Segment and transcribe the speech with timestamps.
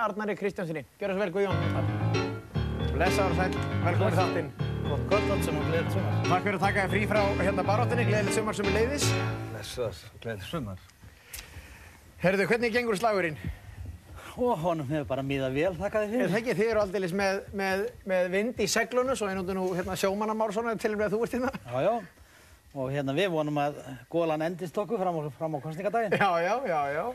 [0.00, 0.82] Arnari Kristjánsinni.
[1.00, 1.56] Gjör þess vel, Guðjón.
[2.96, 4.50] Blessaður og sæl, velkomin í þáttinn.
[4.86, 6.18] Gott kvöld allt sem og gleðilegt sumar.
[6.30, 9.06] Takk fyrir að taka þér frí frá hérna baráttinni, gleðilegt sumar sem er leiðis.
[9.52, 10.84] Blessaður, gleðilegt sumar.
[12.22, 13.38] Herðu, hvernig gengur slagurinn?
[14.36, 16.30] Og honum hefur bara miðað vel, þakka þið Er fyrir.
[16.32, 17.82] það ekki þið eru aldeilis með, með,
[18.12, 21.20] með vind í seglunu, svo einhvern veginn hérna, sjómannamár svona til og með að þú
[21.26, 21.52] ert hérna?
[21.64, 21.94] Já, já.
[22.76, 23.78] Og hérna við vonum að
[24.12, 26.16] gólan endist okkur fram á, fram á kostningadaginn.
[26.20, 27.06] Já, já, já, já.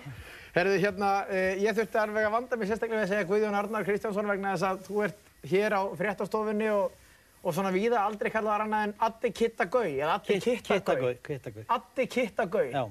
[0.51, 3.85] Herðu, hérna, eh, ég þurfti alveg að vanda mig sérstaklega við að segja Guðjón Arnar
[3.87, 6.97] Kristjánsson vegna þess að þú ert hér á fréttastofunni og,
[7.39, 10.81] og svona víða aldrei kallaðar annað en Addi Kitta Gau, eða Addi Kitta Gau.
[10.83, 11.63] Kittagau, Kittagau.
[11.77, 12.65] Addi Kitta Gau.
[12.67, 12.83] Já.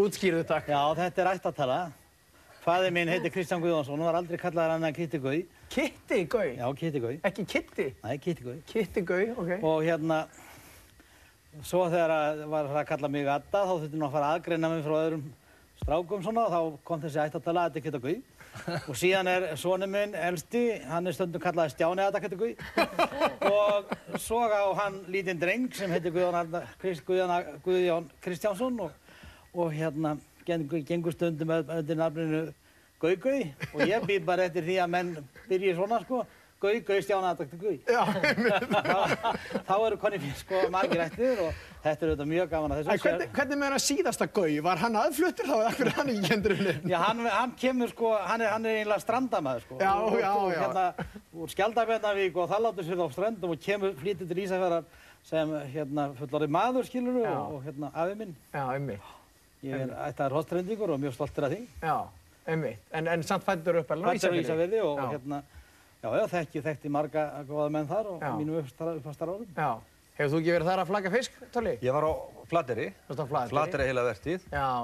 [0.00, 0.70] Útskýrðu takk.
[0.72, 1.76] Já, þetta er ættatala.
[2.62, 5.36] Fæði minn heitir Kristján Guðjónsson og var aldrei kallaðar annað en Kittagau.
[5.68, 6.48] Kitti Gau.
[6.48, 7.12] Já, Kittagau.
[7.28, 7.88] Ekki Kitti.
[8.06, 8.56] Nei, Kittagau.
[8.72, 9.52] Kitti Gau, ok.
[9.60, 10.22] Og hérna,
[11.60, 14.40] svo þegar að var það að kalla mig Adda, þá þurfti nú að fara að
[14.40, 15.28] aðgreina mig frá öðrum
[15.82, 18.16] strákum svona, þá kom þessi ættatala Addi Kittagau.
[18.90, 22.52] Og síðan er sonu minn, elsti, hann er stundum kallaði Stjáni Adda Kittagau.
[23.52, 28.92] og svo á hann lítinn dreng sem heitir Guðjón, Kristjánsson og,
[29.54, 30.16] og hérna
[30.46, 32.44] gengur, stundum undir nafninu
[33.02, 33.40] Gau-Gau
[33.74, 35.08] og ég býð bara eftir því að menn
[35.48, 36.22] byrji svona sko
[36.62, 37.74] Gau-Gau Stjáni Adda Kittagau.
[37.90, 38.02] Já,
[38.86, 42.88] þá, þá eru konni sko margir ættir og þetta er auðvitað mjög gaman að En
[42.90, 43.04] þessu.
[43.08, 44.46] hvernig, hvernig með hann síðasta Gau?
[44.68, 46.74] Var hann aðfluttur þá eða hvernig hann kendur henni?
[46.92, 49.78] Já, hann, hann kemur sko, hann er, hann er einlega strandamaður sko.
[49.82, 50.60] Já, og, já, og, já.
[50.62, 51.08] Hérna,
[51.42, 54.86] úr Skjaldabjarnavík og það látur sér á ströndum og kemur flítið til Ísafjörðar
[55.26, 57.30] sem hérna fullorði maður skilur Já.
[57.38, 58.32] og, og hérna afi minn.
[58.54, 59.10] Já, einmitt.
[59.62, 61.60] Ég er ættaður hostrendingur og mjög stoltur af því.
[61.82, 61.96] Já,
[62.50, 62.80] einmitt.
[62.90, 65.04] En, en samt fættur upp alveg Ísafjörði og Já.
[65.12, 65.38] hérna,
[66.02, 68.30] já, já, þekki, þekkti marga góða menn þar og Já.
[68.38, 69.46] mínum uppfastar árum.
[69.56, 69.70] Já.
[70.18, 71.72] Hefur þú ekki verið þar að flagga fisk, Tóli?
[71.80, 72.12] Ég var á
[72.50, 73.52] Flateri, Þú veist á Flateyri?
[73.54, 74.02] Flateri heila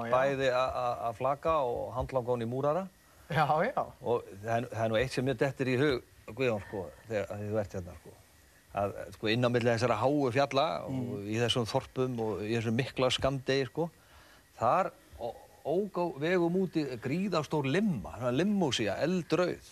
[0.09, 0.13] já.
[0.15, 2.87] bæði að flagga og handlangón í múrara
[3.29, 3.83] Já, já.
[4.01, 7.43] og það er, það er nú eitt sem mér dettur í hug, Guðjón, sko, þegar
[7.43, 8.15] þið ert hérna, sko,
[8.79, 12.77] að sko, inn á milli þessara háu fjalla og í þessum þorpum og í þessum
[12.79, 13.89] mikla skamdegi, sko,
[14.57, 14.91] þar
[15.69, 19.69] ógá vegum úti gríðastór limma, svona limmúsía, eldrauð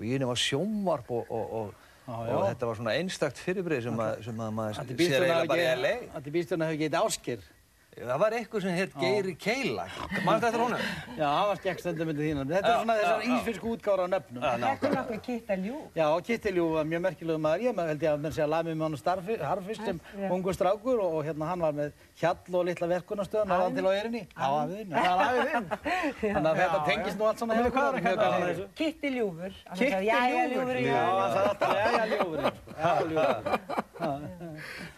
[0.00, 4.04] og ég nefn að sjónvarp og, og, og, og þetta var svona einstakt fyrirbrið sem,
[4.24, 6.22] sem að maður sér eiginlega bara í LA.
[6.32, 7.44] bílstjórinn hafi ekki eitt áskir.
[7.90, 9.84] Það var eitthvað sem hétt Geiri Keila.
[10.24, 10.82] Mannstu eftir honum?
[11.18, 12.50] Já, hann var skekkstendum myndið þínan.
[12.54, 14.40] Þetta er svona þessar ísfisku útgára á nöfnum.
[14.40, 15.00] Þetta er nákvæmlega.
[15.00, 15.80] nokkuð kitt að ljú.
[15.98, 17.64] Já, Kittiljú var mjög merkilegu maður.
[17.66, 20.00] Ég held ég að menn sé að lami með hann harfist sem
[20.30, 21.90] ungu strákur og, og hérna hann var með
[22.22, 24.22] hjall og litla verkunastöðun og hann til á erinni.
[24.38, 24.94] Já, við þinn.
[24.94, 26.34] Það er aðeins þinn.
[26.38, 27.98] Þannig að þetta tengist nú allt svona Og hjá veitu hvað okkur.
[27.98, 28.54] að Mjög kalla gaman að það?
[28.54, 28.66] þessu.
[28.80, 29.52] Kitti ljúfur.
[29.74, 30.54] Kitti Jæja, ljúfur.
[30.54, 31.28] ljúfur í Já, júfur.
[31.34, 32.54] það alltaf, já, já, ljúfurinn.
[32.80, 33.88] Já, ljúfurinn.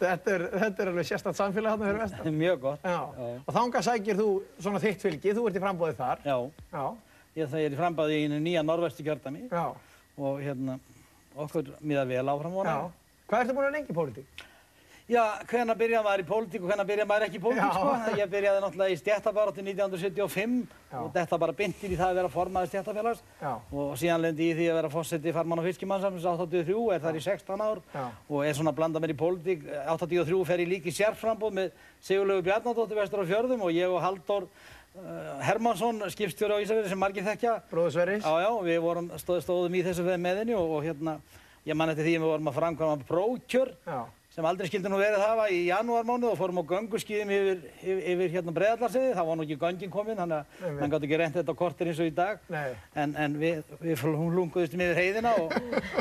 [0.02, 2.34] Þetta er, þetta er alveg sérstætt samfélag þarna fyrir vestan.
[2.38, 2.86] Mjög gott.
[3.46, 6.22] Og þangað sækir þú svona þitt fylgi, þú ert í frambóðið þar.
[6.26, 6.36] Já,
[6.72, 6.84] Já.
[7.36, 9.64] ég það er í frambæði í einu nýja norvestu kjördami Já.
[10.18, 10.78] og hérna
[11.36, 12.58] okkur miða vel áfram.
[12.66, 12.78] Já.
[13.28, 14.42] Hvað ertu búin að lengi í pólitík?
[15.12, 18.16] Já, hvenær byrjaði maður í pólitík og hvenær byrjaði maður ekki í pólitík, sko.
[18.16, 20.54] Ég byrjaði náttúrulega í stjættabaráttu 1975
[20.92, 20.98] Já.
[21.02, 23.20] og þetta bara byndir í það að vera formaður stjættafélags
[23.76, 27.18] og síðan lendi ég í því að vera fósetti farmann og fiskimannsamins 83, er þar
[27.18, 28.04] í 16 ár Já.
[28.28, 29.66] og er svona að blanda mér í pólitík.
[29.90, 34.00] 83 fer ég líka í sérframbóð með Sigurlegu Bjarnadóttir vestur á fjörðum og ég og
[34.02, 37.58] Halldór uh, Hermansson, skipstjóri á Ísafjörði sem margir þekkja.
[37.70, 38.24] Bróður Sverris?
[38.24, 41.18] Já, já, við vorum, stóð, stóðum í þessu með henni og, og hérna,
[41.68, 43.72] ég man eftir því að við vorum að framkvæma prókjör.
[44.32, 48.32] Sem aldrei skildi nú verið hafa í janúarmánuð og fórum á gönguskíðum yfir, yfir, yfir
[48.32, 51.36] hérna breiðallarseiði, það var nú ekki göngin komin, þannig að Nei, mann gátt ekki reynt
[51.36, 52.40] þetta kortir eins og í dag.
[52.52, 52.70] Nei.
[53.04, 55.52] En, en við, við hlunguðistum yfir heiðina og,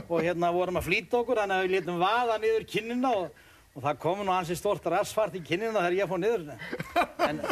[0.08, 3.88] og hérna vorum að flýta okkur, þannig að við létum vaða niður kinnina og, og
[3.90, 6.52] það kom nú ansi stort rassfart í kinnina þegar ég fór niður.
[7.28, 7.44] En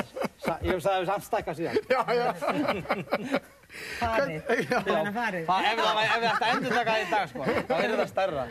[0.64, 1.82] ég sagði að við samt stakka síðan.
[1.92, 3.48] Já, já.
[3.70, 4.42] Farið.
[4.50, 5.44] Þannig að farið.
[5.50, 8.46] Það, ef, við ætti að endur taka það í dag, sko, þá er þetta stærra.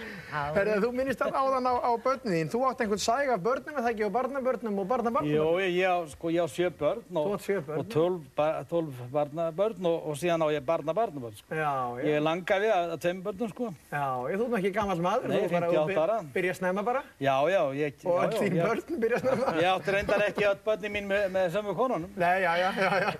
[0.55, 2.51] Herðu, þú minnist að áðan á, á börnin þín.
[2.53, 5.33] Þú átt einhvern sæg af börnum, er það ekki, og barnabörnum og barnabarnum?
[5.33, 9.89] Jú, ég, ég, sko, ég á sjö börn og, átt og tólf, ba, tólf barnabörn
[9.91, 11.37] og, og síðan á ég barnabarnabörn.
[11.39, 11.51] Sko.
[11.59, 12.17] Já, Ég já.
[12.19, 13.73] er langafi að, að tveim börnum, sko.
[13.91, 15.29] Já, ég þú ert nú ekki gammal maður.
[15.33, 16.19] Nei, þú bara- 58 þú ára.
[16.39, 17.03] Byrja að snemma bara.
[17.19, 17.93] Já, já, ég...
[18.05, 19.47] Og já, öll já, þín ég- börn byrja að snemma.
[19.59, 22.11] Ég átti reyndar ekki öll börnin mín með, með sömu konunum.
[22.19, 23.11] Nei, já, já, já, já.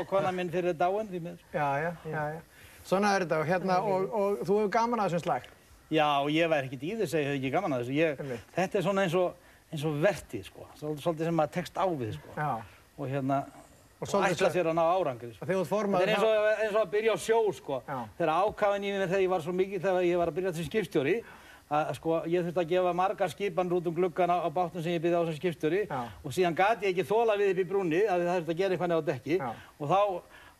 [0.00, 1.44] Og, kona minn fyrir dáin, því miður.
[1.54, 2.40] Já, já, já, já.
[2.90, 5.48] Svona er þetta og hérna, og, og þú hefur gaman að þessum slag.
[5.90, 7.96] Já, ég væri ekkert í þessu, ég hef ekki gaman að þessu.
[7.98, 8.20] Ég,
[8.56, 9.34] þetta er svona eins og,
[9.70, 10.66] eins og vertið, sko.
[10.80, 12.34] Svol- Svolítið sem maður tekst á við, sko.
[12.36, 12.50] Já.
[12.96, 13.40] Og hérna,
[14.00, 15.44] Og og ætla sér að ná árangri, sko.
[15.44, 17.82] Þetta er eins og, eins og að byrja á sjó, sko.
[18.16, 20.68] Þegar ákafinn í mér þegar ég var svo mikið, þegar ég var að byrja sem
[20.70, 21.16] skipstjóri,
[21.70, 24.96] að sko, ég þurfti að gefa margar skipan út um gluggan á, á bátnum sem
[24.96, 25.82] ég byrði á skipstjóri.
[25.86, 26.00] Já.
[26.24, 28.74] og síðan gati ég ekki þóla við upp í brúnni að það þurfti að gera
[28.74, 29.50] eitthvað neða á dekki Já.
[29.78, 30.00] og þá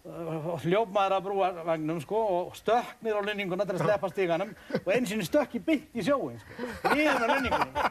[0.06, 4.54] uh, hljóp maður að brúarvagnum sko og stökk niður á lunninguna til að sleppa stíganum
[4.78, 7.86] og eins og stökk í bytt í sjóin sko, niður á lunningunni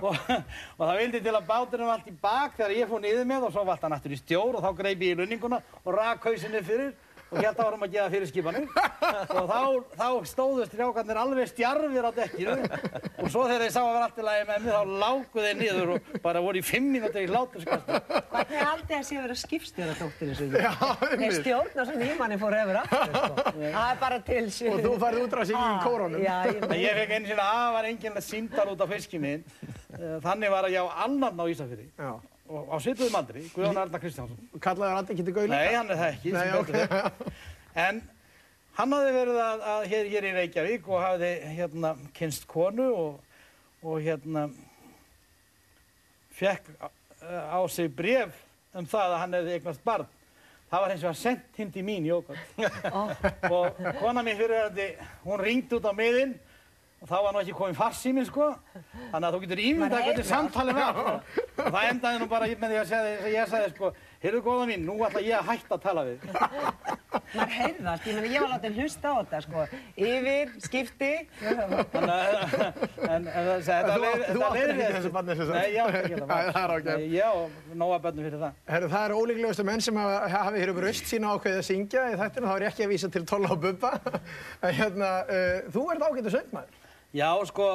[0.00, 0.16] og,
[0.80, 3.52] og það vildi til að var allt í bak þegar ég fór niður með og
[3.54, 6.94] svo allt hann aftur í stjór og þá greip ég lunninguna og rak hausinni fyrir
[7.32, 8.66] og hérna varum að gefa fyrir skipanum
[9.40, 9.60] og þá,
[9.96, 14.20] þá stóðu strjákarnir alveg stjarfir á dekkinu og svo þegar þeir sá að vera allt
[14.20, 17.30] í lagi með mig þá lágu þeir niður og bara voru í fimm mínútur í
[17.32, 18.00] hláturskastu
[18.32, 20.46] Hvernig haldið að sé að vera skipstjóra dóttir þessu?
[20.52, 21.36] Já, Þeir einmitt.
[21.40, 23.44] stjórna sem nýmanni fór efur aftur, sko.
[23.76, 24.72] Það er bara til sér.
[24.72, 26.24] Og þú færði útráðsingin í kórónum.
[26.24, 29.44] Já, ég En ég fekk einu sinni afar enginlega símdal út á fiskinn minn.
[29.92, 32.10] Eh, Þannig var að ég á annan á Ísafirði Já.
[32.16, 34.48] og á svipuðum aldri, Guðjón Arnar Kristjánsson.
[34.62, 35.52] Kallaði hann Addi Kitty Gauli?
[35.52, 36.72] Nei, hann er það ekki, Nei, sem ok.
[36.72, 37.36] betur fer.
[37.82, 38.00] En
[38.78, 43.38] hann hafði verið að, að hér, hér í Reykjavík og hafði hérna kynst konu og,
[43.82, 44.46] og hérna
[46.36, 46.88] fekk á,
[47.56, 48.34] á sig bref
[48.74, 50.06] um það að hann hefði eignast barn.
[50.72, 52.38] Það var eins og að sendt hinn til mín, Jókot.
[53.52, 56.32] Og kona mín fyrir þetta, hún ringdi út á miðinn
[57.02, 58.52] og þá var nú ekki kominn farsíminn, sko.
[59.10, 60.92] Þannig að þú getur ímyndað hvernig samtalið var.
[60.94, 61.46] sko.
[61.62, 63.86] Og það endaði nú bara með því að segja, ég sagði, sko,
[64.22, 66.18] heyrðu góða mín, nú ætla ég að hætta að tala við.
[67.32, 69.58] Maður heyrði það, ég meina, ég var látið hlusta á þetta, sko.
[70.06, 71.10] Yfir, skipti.
[71.42, 72.20] Þannig að,
[73.08, 75.10] en, en það, þetta leiðir ekki þessu.
[75.42, 75.56] sagt.
[75.58, 75.82] Nei, ég
[76.22, 76.92] Nei, það er ágætt.
[76.92, 77.34] Nei, Ég á
[77.82, 78.52] nóga börnum fyrir það.
[78.70, 82.14] Herru, það eru ólíklegustu menn sem hafi hér um raust sína ákveðið að syngja í
[82.22, 83.26] þættinu, þá er ég ekki að vísa til
[87.14, 87.66] Já, sko,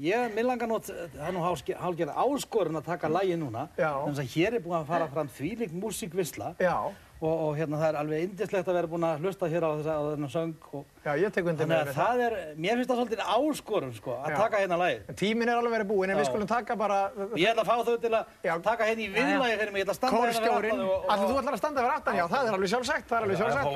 [0.00, 3.68] ég, mér langar nú, það er nú hálfge- hálfgerð áskorun að taka lægi núna.
[4.06, 6.76] Þannig að hér er búin að fara fram þvílík músíkvisla Já,
[7.20, 9.94] og, og hérna það er alveg indislegt að vera búin að hlusta hér á þessa,
[9.96, 12.20] á þennan söng og já, ég tek undir þannig með að það.
[12.26, 14.36] er, mér finnst það svolítið áskorun, sko, að Já.
[14.36, 15.00] taka hérna lægið.
[15.16, 16.28] Tíminn er alveg verið búinn, en við Já.
[16.30, 16.98] skulum taka bara
[17.36, 18.54] Ég ætla að fá þau til að Já.
[18.66, 20.72] taka hérna í viðlagi fyrir mig, ég ætla að standa hérna kórstjórin.
[20.72, 23.06] aftan þau og- Alltaf þú ætlar að standa fyrir aftan, já, það er alveg sjálfsagt,
[23.08, 23.66] það er alveg sjálfsagt.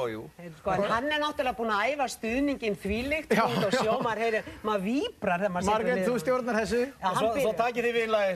[0.61, 5.39] Sko, hann er náttúrulega búinn að æfa stuðningin þvílíkt og sjó, maður heyrir, maður víbrar
[5.41, 6.83] þegar maður situr Margrét, þú stjórnar þessu.
[6.91, 8.33] Já, og hann svo, takið þið viðlagi,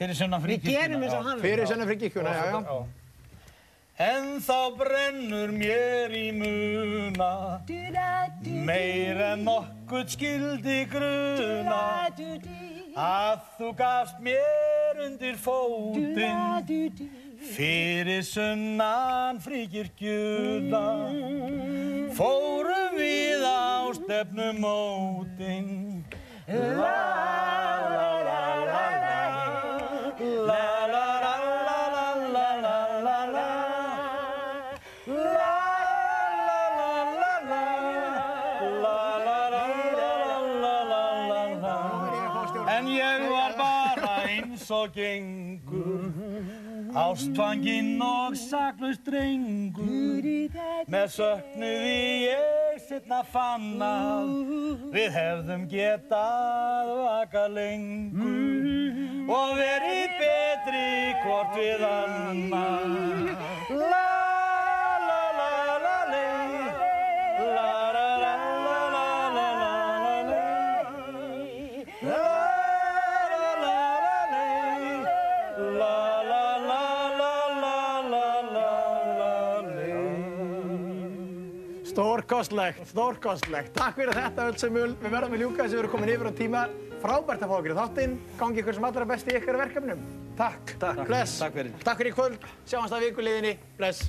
[0.00, 0.80] fyrir sunnan Við fríkirkjuna.
[0.80, 1.42] gerum eins og já.
[1.44, 1.66] Fyrir
[2.34, 2.80] já, já.
[4.00, 7.60] En þá brennur mér í muna
[8.64, 12.08] Meir en nokkuð skildi gruna
[12.96, 20.82] Að þú gafst mér undir fótinn Fyrir sunnan fríkirkjuna.
[22.16, 25.70] Fórum við á stefnumótin.
[26.48, 26.98] La
[27.88, 29.19] la la la la
[30.20, 33.48] La la la la la la la la la
[35.06, 35.54] La
[36.46, 37.64] la la la la
[38.82, 39.64] La la la
[39.96, 40.12] la
[40.60, 40.76] la
[41.30, 41.76] la la
[42.76, 45.69] En ég var bara eins og gengur
[47.00, 50.26] Ástfanginn og saklaust drengur
[50.90, 51.94] Með söknuði
[52.26, 54.34] ég setna fann að
[54.92, 60.84] Við hefðum getað vaka lengur Og verið betri
[61.24, 62.88] hvort við annar
[82.40, 83.72] Stórkostlegt, stórkostlegt.
[83.76, 84.94] Takk fyrir þetta öll sem mjöl.
[85.02, 86.62] Við verðum að ljúka þess að við erum komin yfir á tíma.
[87.02, 88.14] Frábært að fá okkur í þáttinn.
[88.40, 90.06] Gangi ykkur sem allra best í ykkar verkefnum.
[90.40, 90.72] Takk.
[90.80, 91.02] Takk.
[91.10, 91.36] Bless.
[91.42, 91.76] Takk fyrir.
[91.84, 92.48] Takk fyrir í kvöld.
[92.64, 93.52] Sjáumst að vikuliðinni.
[93.76, 94.08] Bless.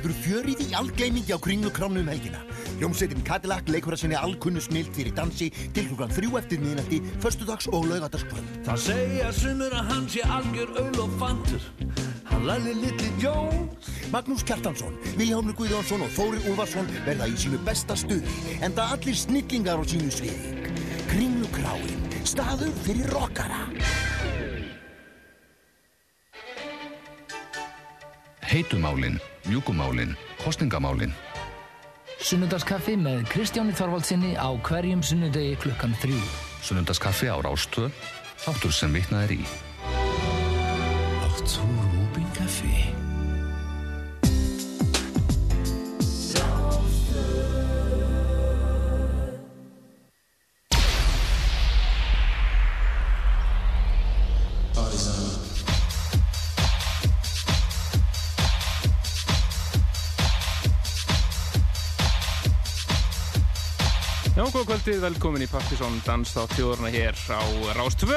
[0.00, 2.42] Verður fjörið í algleimingi á kringlukránu um helgina.
[2.80, 7.68] Hljómsveitin Cadillac leikur að sinni alkunnu snilt fyrir dansi til klukkan þrjú eftir miðnætti, förstudags
[7.70, 8.54] og laugadagskvöld.
[8.68, 11.68] Það segja sumur að hann sé algjör öll og fantur
[12.30, 17.94] Hann lalli litli Jones Magnús Kjartansson, Viljámur Guðjónsson og Þóri Úlfarsson verða í sínu besta
[17.98, 18.32] stuði,
[18.64, 20.54] enda allir snillingar á sínu sviði.
[21.10, 23.68] Kringlukráin, staður fyrir rockara.
[28.50, 31.14] Heitumálin, mjúkumálin, kostningamálin.
[32.20, 36.20] Sunnudagskaffi með Kristjáni Þorvaldsinni á hverjum sunnudegi klukkan þrjú.
[36.60, 37.88] Sunnundaskaffi á Rástvö,
[38.44, 39.69] þáttur sem vitnað er í.
[64.80, 67.42] Kvöldið, velkomin í Partisón Dansþátt þjóðurna hér á
[67.76, 68.16] Rástvö.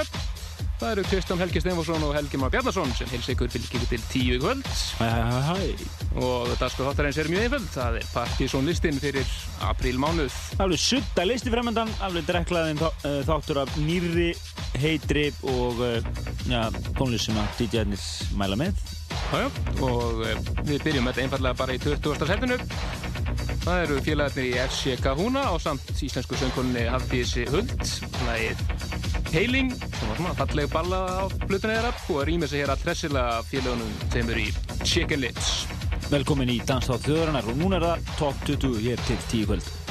[0.79, 4.37] Það eru Kristján Helgi Steinforsson og Helgi Már Bjarnason sem heils ykkur fylgir til tíu
[4.37, 4.63] í kvöld.
[4.95, 6.21] Hæ, hæ, hæ, hæ.
[6.23, 9.35] Og dagskrá þáttarins er mjög einföld, það er Partisón listin fyrir
[9.67, 10.39] apríl mánuð.
[10.63, 14.31] Alveg sutta listi fremöndan, alveg dreklaðin eh, þáttur af nýrri,
[14.79, 16.11] heitri og uh,
[16.47, 18.07] ja, tónlist sem að DJ-arnir
[18.39, 18.85] mæla með.
[19.33, 19.51] Jájá,
[19.83, 22.23] og uh, við byrjum þetta einfallega bara í 20.
[22.31, 22.63] setinu.
[23.63, 27.71] Það eru félagarnir í FC Kahuna á samt íslensku söngkonunni Hafdísi Huld.
[28.33, 28.59] Er
[29.31, 33.39] Heiling, sem var svona falleg balla á blutuna þeirra og rýmir sig hér all hressilega
[33.47, 35.53] félagunum þeim eru í Chicken Lips.
[36.11, 39.82] Velkomin í Danstátt þjóðarinnar og núna er það Top 20 hér til 10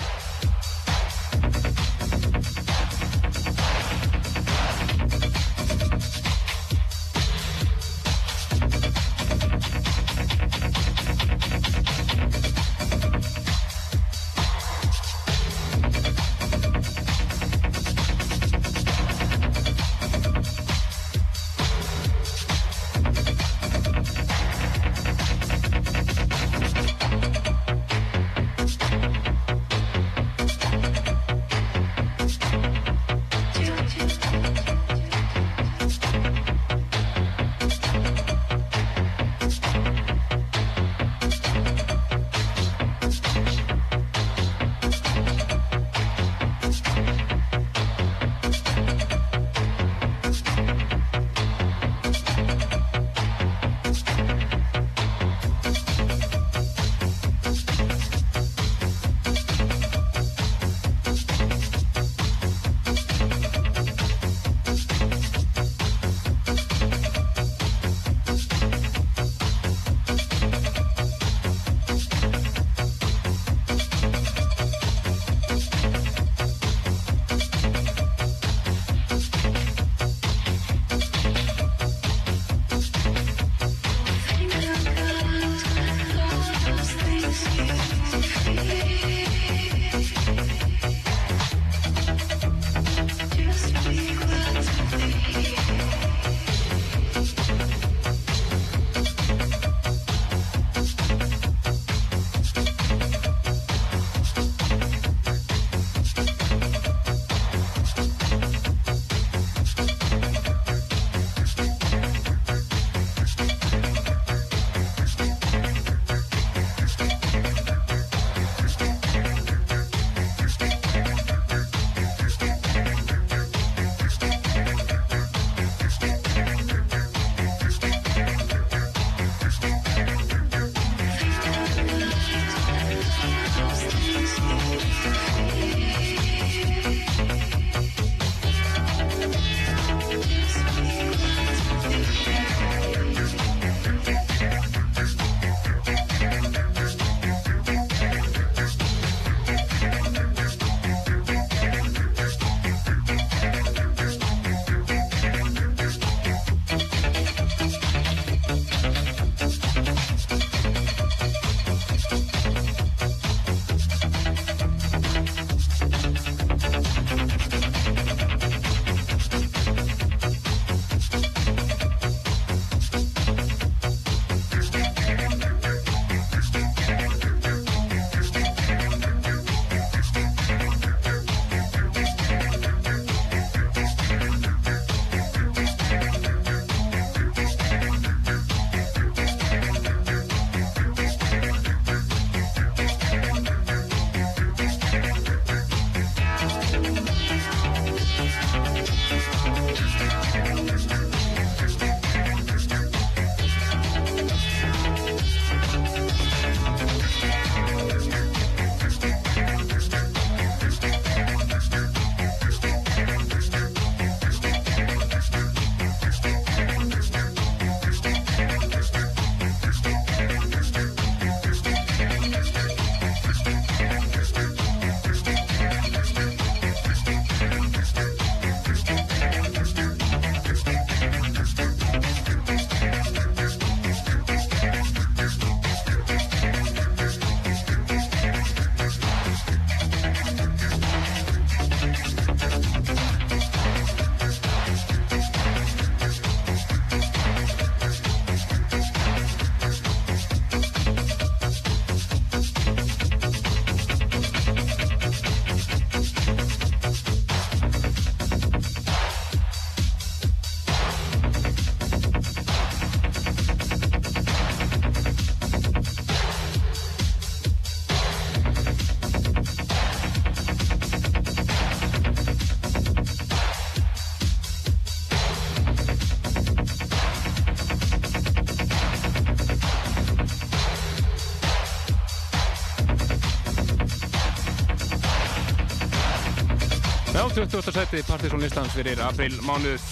[287.42, 287.72] 20.
[287.74, 289.82] seti Partiðsson listans fyrir april mánuð.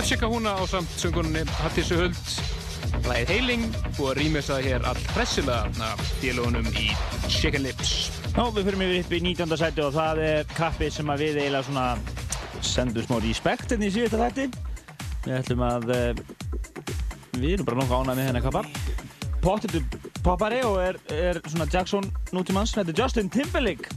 [0.00, 2.30] FCK húna á samt söngunni Hattísu Huld,
[3.04, 3.66] lagið Heiling
[4.00, 6.86] og rýmisað hér all pressilega af félagunum í
[7.28, 7.92] Chicken Lips.
[8.30, 9.56] Já, við fyrir mig upp í 19.
[9.60, 11.86] sæti og það er kappi sem að við eiginlega svona
[12.64, 14.48] sendum smá respekt hérna í síðasta þætti.
[15.26, 16.24] Við ætlum að uh,
[17.36, 18.64] við erum bara nokkuð ánægð með hennar kappa.
[19.44, 19.84] Pottitu
[20.24, 22.72] poppari og er, er svona Jackson nútímanns.
[22.72, 23.92] Þetta er Justin Timberlake.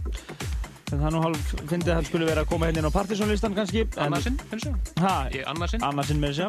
[0.87, 2.95] En það er nú hálf, fyndið að hann skulle vera að koma hérna inn á
[2.95, 3.81] Partiðsson listan kannski.
[3.97, 5.01] en- Annarsinn, finnst þú?
[5.03, 5.83] Ha, Ég annarsinn.
[5.83, 6.47] annarsinn með þessu.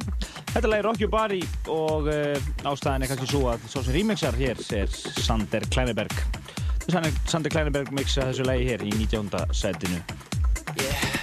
[0.54, 2.38] Þetta lag er Rock Your Body og uh,
[2.70, 4.86] ástæðan er kannski svo að svo sem remixar hér er
[5.26, 6.14] Sander Kleineberg.
[6.88, 9.28] Sander, Sander Kleineberg mixa þessu lagi hér í 19.
[9.52, 9.98] setinu.
[10.78, 11.17] I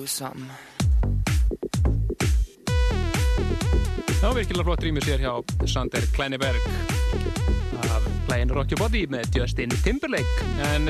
[0.00, 0.50] Do something.
[4.22, 5.32] Já, virkilega flott rýmur sér hjá
[5.68, 6.56] Sander Kleineberg
[7.82, 10.88] af lægin Rock Your Body með Justin Timberlake en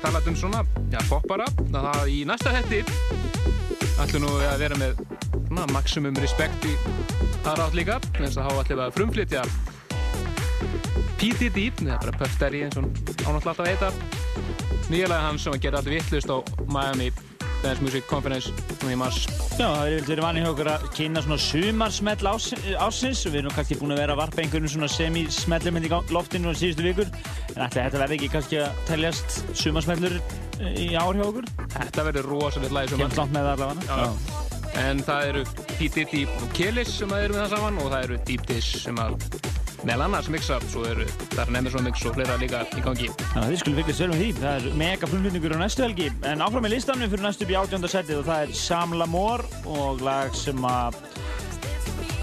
[0.00, 2.80] talat um svona, já, poppara það í næsta hætti
[4.00, 4.96] ætlum nú að vera með
[5.50, 6.72] svona, maximum respekt í
[7.44, 9.44] þar átt líka en þess að ætlum við að frumflytja
[11.20, 11.52] P.D.
[11.52, 13.92] Deep eða bara Daddy eins og ánáttúrulega alltaf að heita
[14.88, 17.12] nýjalega hans sem að gera allt vittlust á Miami
[17.62, 19.24] Dance Music Conference nú í mars
[19.58, 22.48] Já, það er verið vanið hjá okkur að kynna svona sumarsmell ás,
[22.86, 26.12] ásins og við erum kannski búin að vera að varpa einhvern svona semi-smellum í gang-
[26.14, 27.08] loftinu á síðustu vikur
[27.56, 30.18] en ætli þetta verði ekki kannski að teljast sumarsmellur
[30.78, 31.48] í ár hjá okkur?
[31.74, 34.44] Þetta verður rosalega læg Kemst langt með það allavega Já.
[34.78, 35.42] En það eru
[35.74, 35.88] P.
[35.90, 38.98] Diddy og Kelis sem að eru með það saman og það eru Deep Dish sem
[39.02, 39.16] að
[39.86, 43.08] meðal annars mixa, svo eru Darren Emerson mix og fleira líka í gangi.
[43.20, 44.30] Þannig að þið skulum vel með því.
[44.38, 46.08] Það er mega frumflutningur á næstu helgi.
[46.26, 49.62] En áfram með listanum fyrir næstu upp í átjónda setið og það er Sam Lamore
[49.70, 50.98] og lag sem að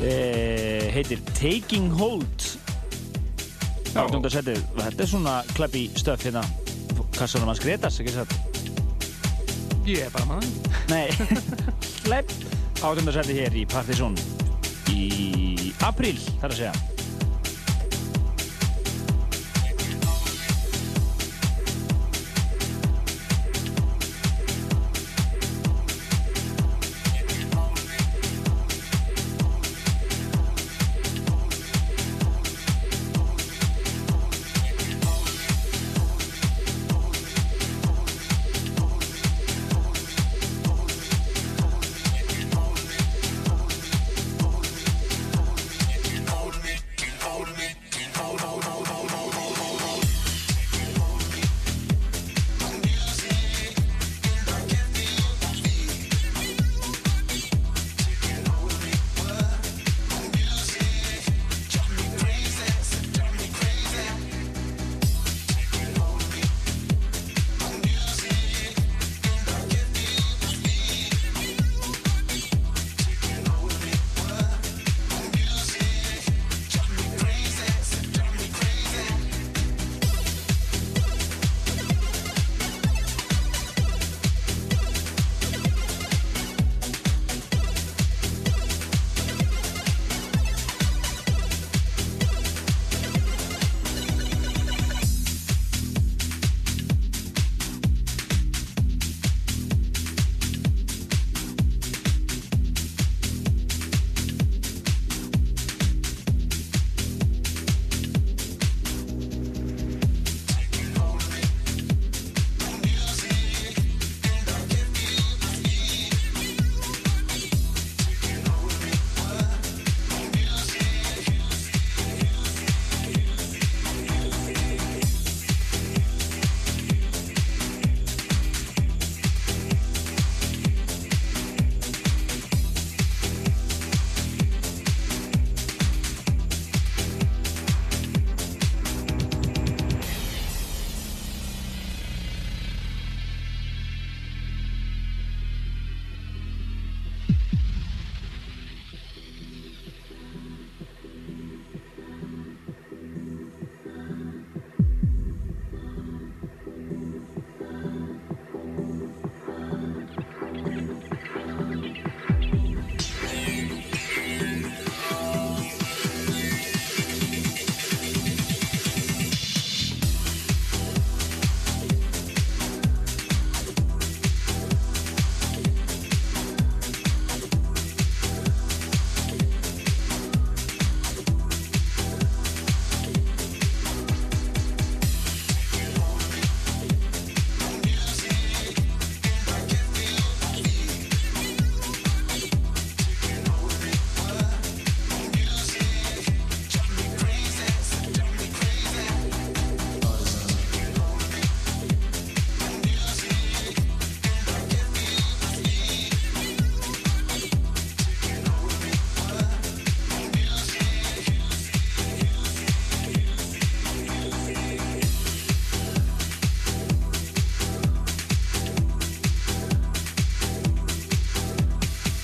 [0.02, 0.14] e,
[0.96, 2.50] heitir Taking Hold.
[3.96, 4.60] Átjónda setið.
[4.76, 6.44] Og þetta er svona klappi stöf hérna.
[7.16, 8.36] Kassanum hans Gretas, ekki satt?
[9.88, 10.50] Ég er bara maður.
[10.94, 11.08] Nei,
[12.04, 12.36] slepp.
[12.84, 14.20] Átjónda setið hér í Partizón
[14.92, 16.95] í apríl, þar að segja.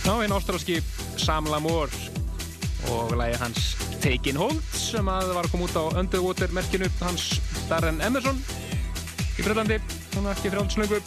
[0.02, 0.80] Já, hinn ástralski
[1.22, 1.90] Sam Lamour
[2.90, 7.28] og lagi hans Taking Hold sem að var að koma út á Underwater merkinu hans
[7.70, 8.40] Darren Emerson
[9.38, 9.78] í Breitlandi,
[10.16, 11.00] hún er ekki frjálfsnögu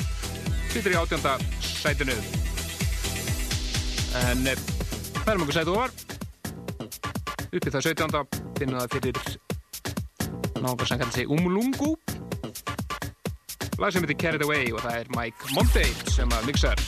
[0.71, 2.15] sittur í átjönda sætinu.
[4.23, 4.63] En eh,
[5.21, 5.95] hvað erum okkur sætu var
[7.55, 8.43] uppi það 17.
[8.59, 9.19] finnum það fyrir
[10.65, 11.95] náttúrulega sem kallar sig Umlungu.
[13.83, 16.87] Lag sem heitir Carried Away og það er Mike Monday sem að mixar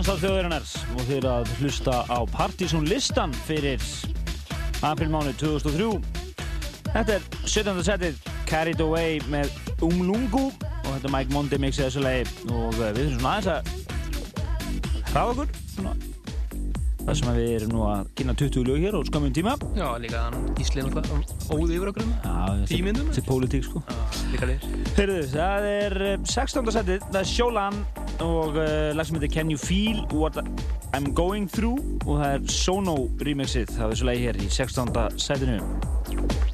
[0.00, 3.82] hlusta dansað þjóðurinnar og eru að hlusta á Partizón listan fyrir
[4.80, 6.00] aprilmánu 2003.
[6.94, 7.82] Þetta er 17.
[7.84, 9.52] setið Carried Away með
[9.84, 13.50] Umlungu og þetta er Mike Mondi mixið þessu lagi og eh, við þurfum svona aðeins
[13.52, 15.94] að hraða okkur svona.
[17.00, 19.56] Það sem við erum nú að kynna 20 lög hér og skömmum tíma.
[19.76, 23.12] Já, líka Gísli náttúrulega óði yfir okkur um Já, Tímyndum?
[23.12, 23.84] Þetta er pólitík sko.
[23.84, 24.68] Já, líka leir.
[24.96, 26.76] Heyrðu, það er eh, 16.
[26.78, 27.82] setið, það er Sjólan
[28.20, 30.38] og uh, lag sem heitir Can You Feel What
[30.96, 34.94] I'm Going Through og það er Sono remixið af þessu lagi hér í 16.
[35.16, 36.49] setinu.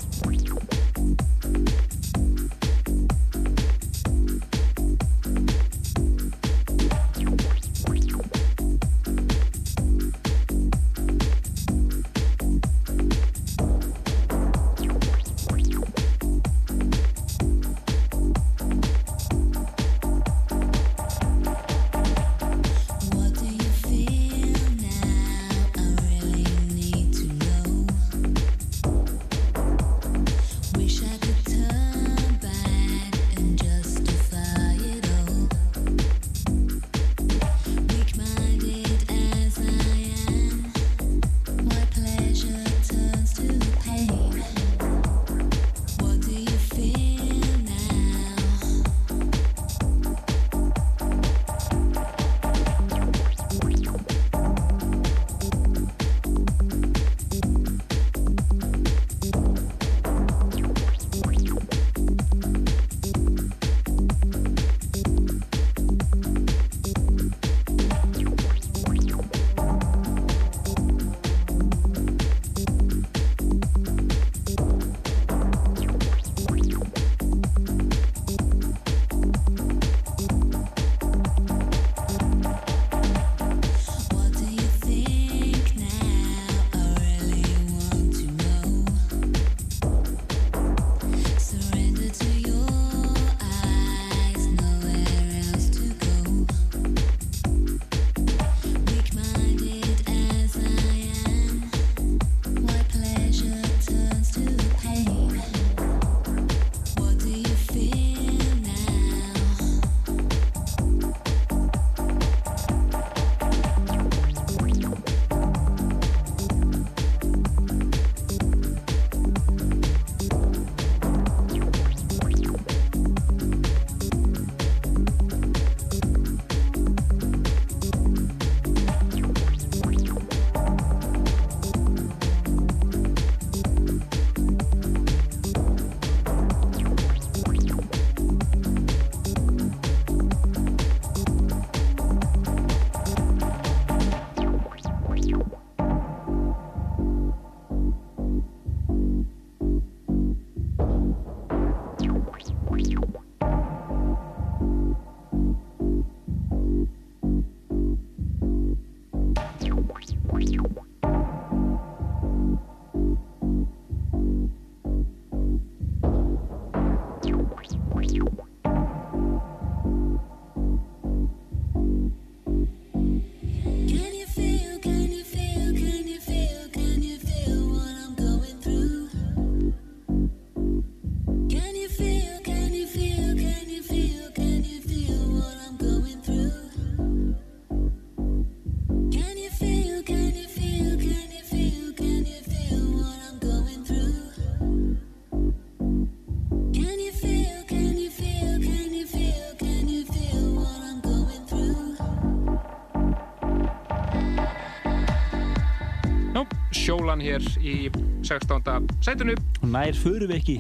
[206.87, 207.89] Sjólan hér í
[208.23, 208.87] 16.
[209.03, 209.35] sætunu.
[209.59, 210.55] Og nær förum við ekki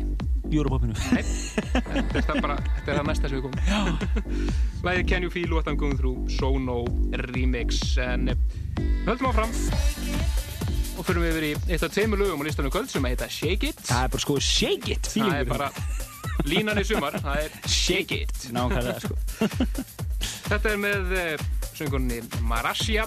[0.50, 0.96] Europopinu.
[1.14, 4.48] Nei, þetta er það bara, þetta er það næsta sem við komum.
[4.86, 6.80] Læðið Can You Feel What I'm Going Through, Sono
[7.30, 7.78] Remix.
[8.02, 8.42] En eh,
[9.06, 9.54] höldum áfram
[10.96, 13.30] og fyrir við yfir í eitt af tveimur lögum á listanum í kvöld sem heita
[13.30, 13.86] Shake It.
[13.86, 15.12] Það er bara sko Shake It.
[15.14, 15.70] Það er bara
[16.48, 18.48] línan í sumar, það er Shake It.
[18.56, 19.14] Nákvæmlega sko.
[20.50, 23.06] Þetta er með uh, söngurni Marassia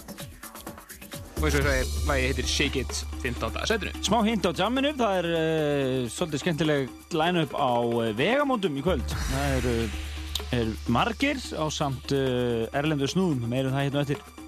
[1.39, 3.59] og eins og ég sagði, lagi heitir Shake It 15.
[3.69, 3.91] setinu.
[4.03, 9.15] Smá hint á jamminu, það er uh, svolítið skemmtileg line-up á uh, vegamóndum í kvöld.
[9.29, 9.75] Það eru
[10.55, 14.38] er margir á samt uh, erlendu snúðum, meirum það hérna eftir.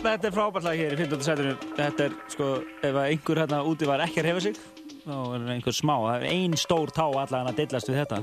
[0.00, 1.24] Þetta er frábært lag hér í 15.
[1.24, 1.54] sætinu.
[1.76, 2.46] Þetta er, sko,
[2.86, 4.60] ef einhver hérna úti var ekki að reyfa sig,
[5.04, 5.94] þá er einhver smá.
[6.06, 8.20] Það er ein stór tá allan að dillast við þetta.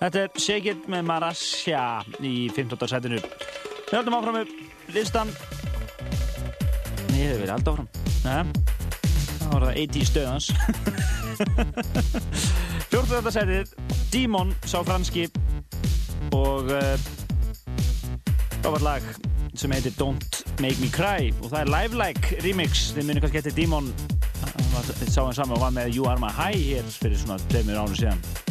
[0.00, 1.82] Þetta er Shake It með Marasja
[2.20, 2.90] í 15.
[2.92, 3.20] sætinu.
[3.86, 4.54] Við höldum áfram með
[4.94, 5.32] listan.
[7.10, 7.90] Nei, ég hef verið alltaf áfram.
[8.26, 8.42] Nei,
[9.40, 10.46] þá var það 80 stöðans.
[12.92, 13.34] 14.
[13.34, 13.76] sætið,
[14.12, 15.26] Dímon sá franski
[16.34, 16.94] og uh,
[18.62, 19.14] frábært lag
[19.56, 22.90] sem heitir Don't Make Me Cry og það er Live Like remix.
[22.96, 23.92] Þið munir kannski eftir Dímon
[25.10, 27.96] sá hann saman og var með You Are My High hér fyrir svona tveimur ánum
[27.96, 28.45] síðan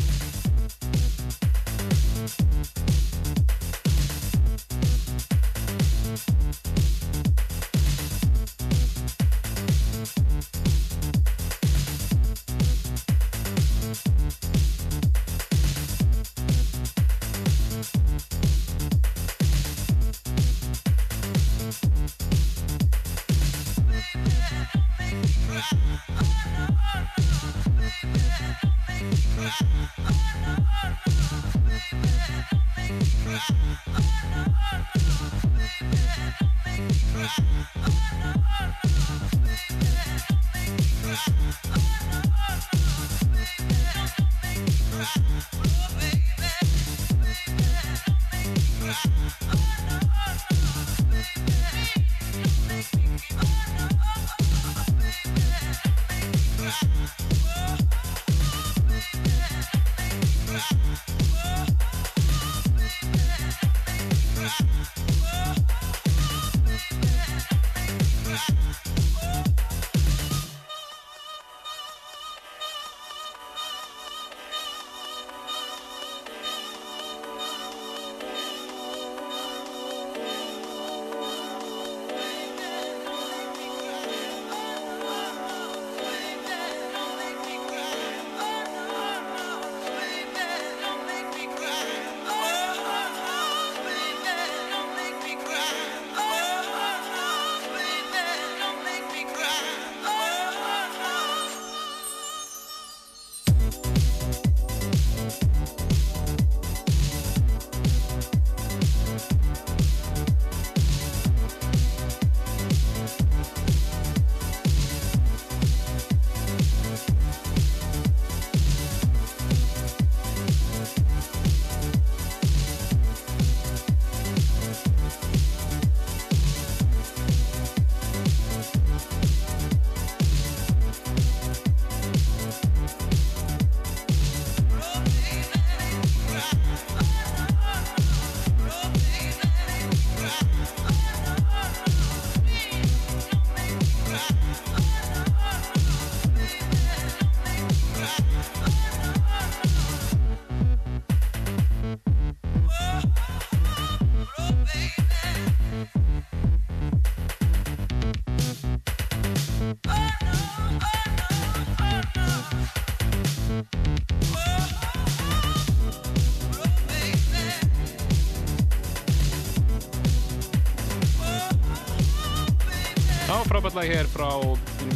[173.75, 174.29] frábært lag hér frá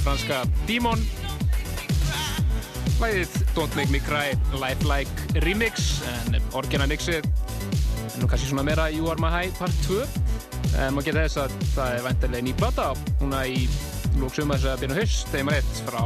[0.03, 0.35] franska
[0.67, 1.01] Dímon.
[2.99, 8.87] Læðið Don't Make Me Cry Lifelike Remix en orginal mixið er nú kannski svona meira
[8.91, 9.99] You Are My High part 2
[10.79, 12.87] en maður geta þess að það er væntanlega ný plata
[13.19, 13.67] núna í
[14.21, 16.03] lóksumars að byrja haust þeim rétt frá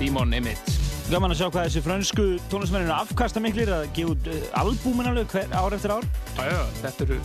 [0.00, 0.76] Dímon einmitt.
[1.12, 5.12] Gaman að sjá hvað þessi frönsku tónlistmennin eru afkasta miklir að gefa út uh, albúmin
[5.12, 6.08] alveg hver, ár eftir ár.
[6.38, 7.20] Já, já, þetta eru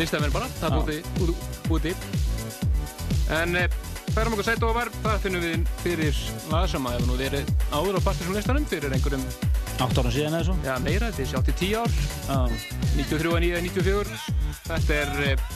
[0.00, 1.34] listamenn bara, það er
[1.76, 1.92] úti.
[3.34, 3.70] En eh,
[4.14, 6.18] færum okkur sætt ofar, það finnum við fyrir
[6.52, 9.24] lag sem að hefur nú verið áður á Partisan listanum fyrir einhverjum
[9.76, 10.54] 8 ára síðan eða svo?
[10.64, 11.96] Já, meira, þetta er sjátt í 10 ár.
[12.28, 12.38] Já.
[12.96, 14.20] 93 og 9, 94.
[14.68, 15.48] Þetta er eh,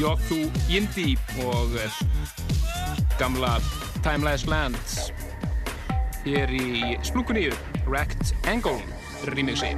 [0.00, 0.40] Yothu
[0.70, 1.08] Yindi
[1.48, 2.00] og eh,
[3.20, 3.56] gamla
[4.04, 4.78] Timeless Land
[6.24, 7.52] hér í Splunkuníu,
[7.88, 8.78] Wrecked Angle
[9.24, 9.74] remixi.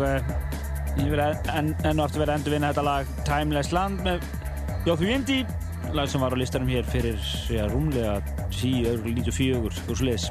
[0.00, 4.00] Og uh, ég vil enn en og aftur vera endur vinna þetta lag Timeless Land
[4.06, 4.24] með
[4.88, 5.40] Jóþví Indi
[5.94, 7.18] lag sem var á listanum hér fyrir
[7.50, 8.20] já, rúmlega
[8.54, 10.30] 10, 94 úr sliðs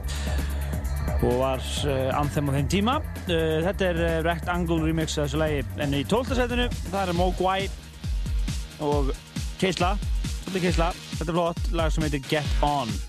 [1.19, 2.95] og var uh, anthem á þeim tíma.
[3.27, 6.37] Uh, þetta er uh, Rectangle remix af þessu lagi en í 12.
[6.39, 7.69] setinu það er Mogwai
[8.79, 9.13] og
[9.59, 13.08] Keisla svolítið Keisla, þetta er flott lag sem heitir Get On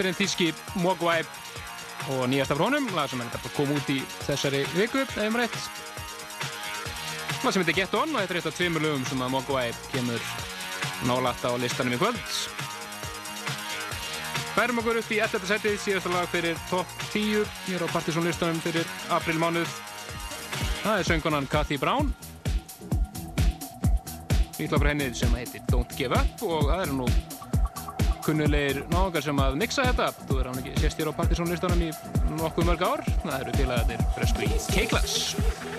[0.00, 1.20] Einn tíski Mogwai
[2.10, 5.30] og nýjasta frá honum, lag sem er þetta kom út í þessari viku, ef ég
[5.30, 5.58] maður rétt.
[7.42, 9.68] Lag sem heitir Get On og þetta er eitt af tveimur lögum sem að Mogwai
[9.92, 10.26] kemur
[11.06, 12.36] nálægt á listanum í kvöld.
[14.52, 15.46] Færum okkur upp í 11.
[15.48, 19.76] setið, síðasta lag fyrir top 10 hér á Partisan listanum fyrir aprilmánuð.
[20.82, 22.12] Það er söngunan Cathy Brown.
[24.58, 27.31] Nýtla frá henni sem heitir Don't Give Up og það eru nú
[28.26, 30.08] kunnulegir náðungar sem að mixa þetta.
[30.28, 31.92] Þú verður hann ekki sést hér á Partisan listanum í
[32.38, 33.06] nokkuð mörg ár.
[33.26, 35.71] Það eru félagarnir Fresco í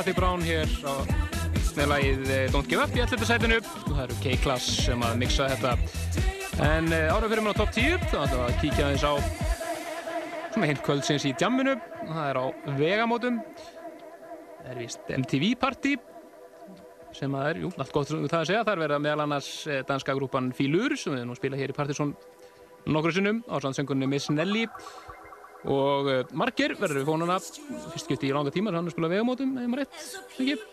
[0.00, 1.04] Cathy Brown hér á
[1.76, 3.24] með lagið eh, Don't Give Up í 11.
[3.28, 3.56] sætinu.
[3.60, 5.74] Og það eru K-Class sem að mixa þetta.
[6.64, 9.12] En ára fyrir mér á top 10 þá ætlum við að kíkja aðeins á
[10.54, 11.74] svona hint kvöldsins í djamminu.
[12.06, 12.46] Og það er á
[12.80, 13.36] vegamótum.
[14.62, 15.92] Það er vist MTV Party
[17.20, 18.64] sem að er, jú, allt gott um það að segja.
[18.64, 21.74] Það er verið að meðal annars eh, danska grúpan Filur sem við nú spila hér
[21.74, 22.16] í Partiðsson
[22.88, 24.64] nokkru sinnum á sannsöngunni Miss Nelly
[25.68, 27.38] og eh, margir verður við fónuna.
[27.92, 30.66] Fyrst getið í langa tíma þannig að spila vegamótum eða maður rétt.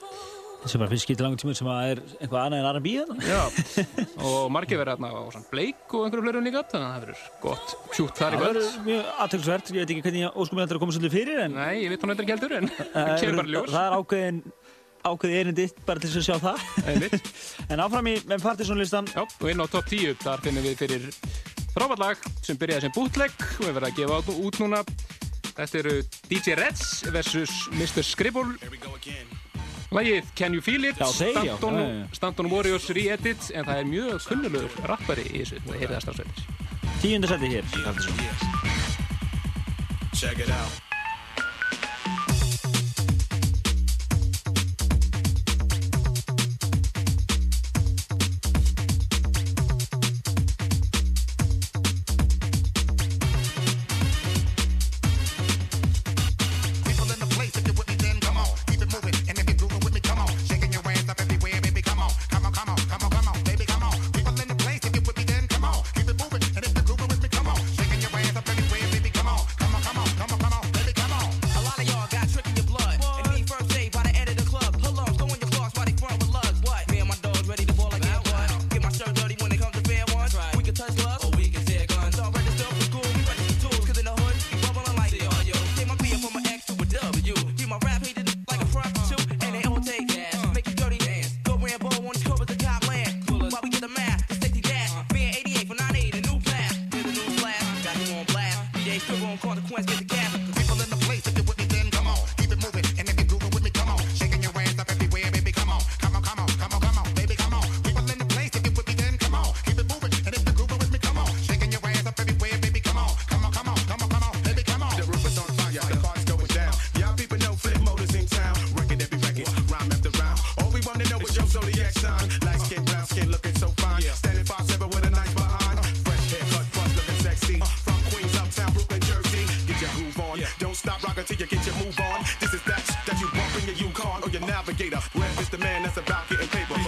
[0.68, 3.42] Sem var fyrst getið í langa tíma sem er eitthvað annað en R&B hérna.
[4.28, 7.76] og margir verður hérna á bleik og einhverju fleirun líka þannig að það verður gott
[7.94, 10.80] sjútt þar í völd það verður mjög aðtöklusvert ég veit ekki hvernig óskum ég ætlar
[10.80, 11.56] að koma svolítið fyrir en...
[11.62, 12.72] nei, ég veit hún eitthvað ekki heldur en
[13.22, 13.72] kemur bara ljós.
[13.76, 14.42] það er ákveðin
[15.08, 16.58] ákveði erinditt bara til þess að sjá það.
[17.72, 21.08] En áfram í með partysónlistan og inn á top 10 þar finnum við fyrir
[21.78, 24.80] Frábært lag sem byrjaði sem bootleg og við verðum að gefa át út núna.
[25.58, 25.92] Þetta eru
[26.26, 27.54] DJ Reds vs.
[27.78, 28.02] Mr.
[28.02, 28.58] Scribble.
[29.94, 30.98] Lægið Can You Feel It,
[32.18, 36.50] Stanton Warriors re-edit, en það er mjög kunnulur rappari í þessu, það heyrði það stafsveitis.
[37.06, 37.66] Tíundarsæti hér.
[40.18, 40.87] Check it out.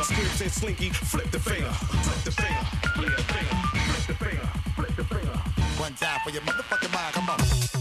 [0.10, 4.49] squibs and slinky, flip the finger, flip the finger, flip the finger, flip the finger,
[4.76, 5.38] flip the finger.
[5.80, 7.78] One time for your motherfucking mind, come on.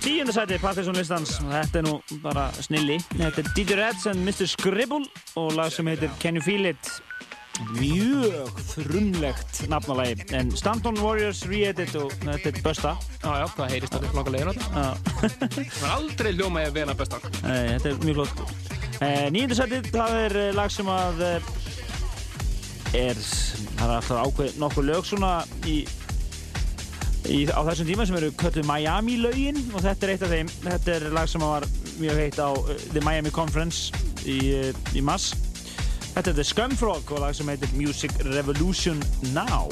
[0.00, 2.96] Tíundu sæti, Partiðsson listans, þetta er nú bara snilli.
[3.12, 4.46] Þetta er Didi Reds and Mr.
[4.48, 5.04] Scribble
[5.36, 6.88] og lag sem heitir Can You Feel It.
[7.76, 12.94] Mjög frumlegt nafnalagi, en Stanton Warriors re-edit og þetta er Bösta.
[13.20, 14.84] Já, já, það heyrist allir flokka leiðin á þetta.
[15.52, 17.20] Það var aldrei ljómaði að vera Bösta.
[17.42, 18.70] Þetta er mjög flott.
[19.00, 21.52] Eh, Níundu sæti, það er eh, lag sem að eh,
[23.04, 23.20] er,
[23.76, 25.34] það er alltaf ákveð nokkuð lög svona
[25.68, 25.82] í
[27.28, 30.52] í, á þessum tíma sem eru kölluð Miami laugin og þetta er eitt af þeim
[30.64, 31.68] þetta er lag sem var
[32.00, 33.92] mjög heitt á uh, The Miami Conference
[34.24, 35.34] í, uh, í mass
[36.14, 39.02] þetta er The Scumfrog og lag sem heitir Music Revolution
[39.34, 39.68] Now.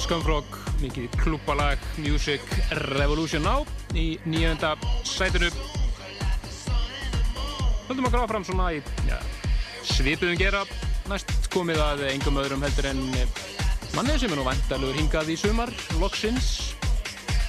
[0.00, 0.44] Scumfrog,
[0.80, 2.44] mikið klúbalag Music
[2.96, 4.72] Revolution Now í nýjönda
[5.04, 5.50] sætinu.
[7.88, 9.18] Höldum okkur áfram svona í ja,
[9.84, 10.62] svipuðum gera.
[11.10, 13.02] Næst komið að engum öðrum heldur en
[13.96, 16.52] mannið sem er nú vandalugur hingað í sumar, loksins.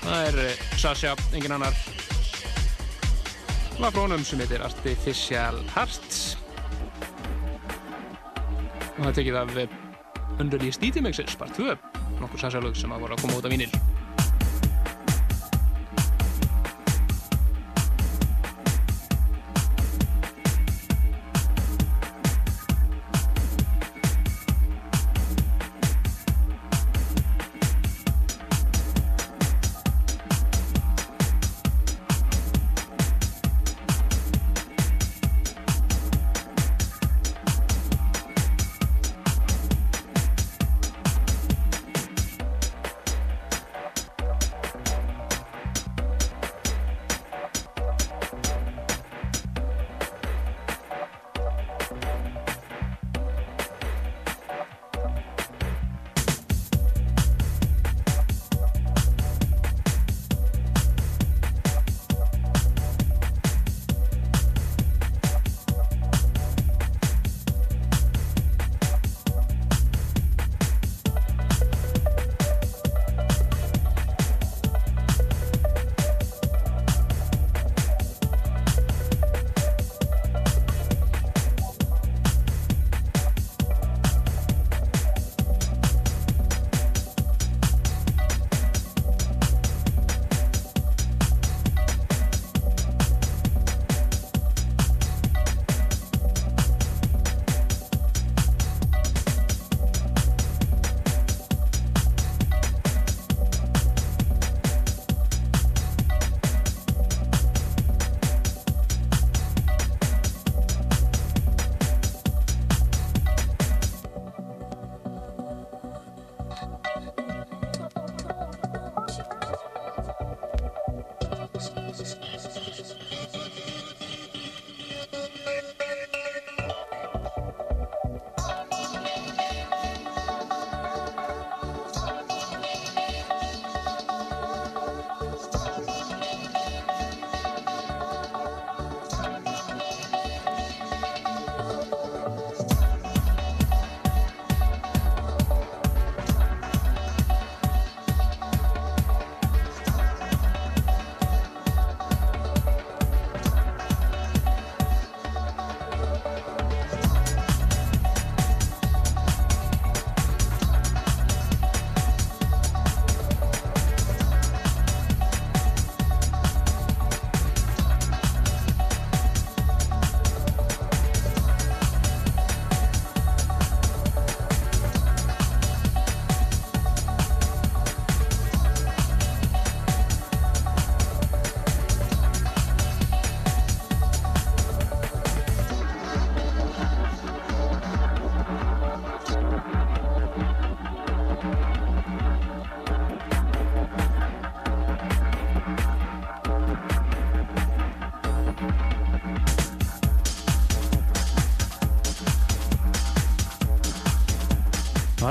[0.01, 1.77] Það er eh, Sasha, engin annar.
[3.77, 6.35] Lag frá honum sem heitir Artificial Hearts.
[8.97, 9.79] Og það tekið af eh,
[10.81, 11.90] DJ Mixes, part 2.
[12.31, 13.90] Nokkur Sasha lög sem að voru að koma út af vínil.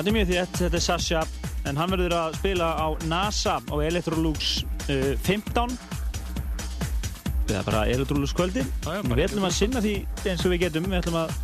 [0.01, 1.23] Þetta er mjög þétt, þetta er Sasha,
[1.69, 4.53] en hann verður að spila á NASA á Electrolux
[4.89, 5.75] uh, 15.
[7.51, 8.63] Eða bara Electrolux kvöldi.
[8.65, 9.93] já, Við ætlum að sinna því
[10.25, 11.35] eins og við getum, við ætlum að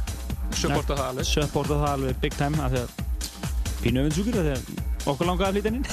[0.56, 1.28] Supporta það alveg.
[1.28, 2.94] Supporta það alveg big time, af því að
[3.82, 5.84] pínu öfinsúkur, af því að okkur langaði að flytja inn.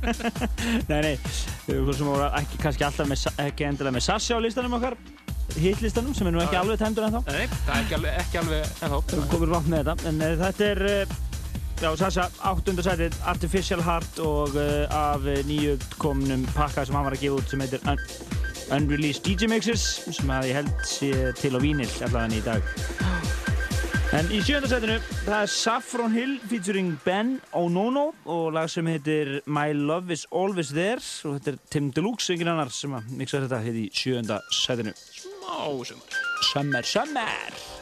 [0.92, 1.14] nei, nei,
[1.66, 4.94] við vorum ekki kannski alltaf með, ekki endilega með Sasha á listanum okkar,
[5.56, 7.24] hitlistanum, sem er nú ekki alveg tæmdur ennþá.
[7.34, 9.02] Nei, það er ekki alveg, ekki alveg ennþá.
[9.16, 10.86] Við komum rátt með þetta, en uh, þetta er,
[11.80, 17.24] já, Sasha, áttundasætið Artificial Heart og uh, af nýju komnum pakka sem hann var að
[17.24, 18.02] gefa út sem heitir Un
[18.76, 21.10] Unreleased DJ Mixes, sem ég held sé
[21.40, 22.68] til á vínil allavega í dag.
[24.14, 29.72] En í sjöndasætinu, það er Saffron Hill featuring Ben Onono og lag sem heitir My
[29.74, 33.62] Love Is Always There og þetta er Tim Deluxe, engin annar sem að mixa þetta
[33.64, 34.96] hér í sjöndasætinu.
[34.98, 36.18] Smá sumar.
[36.52, 37.79] Summer, summer!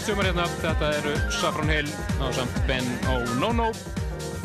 [0.00, 0.44] Gott sumar hérna.
[0.62, 1.88] Þetta eru Saffron Hill
[2.24, 3.66] á samt Ben O'Nono.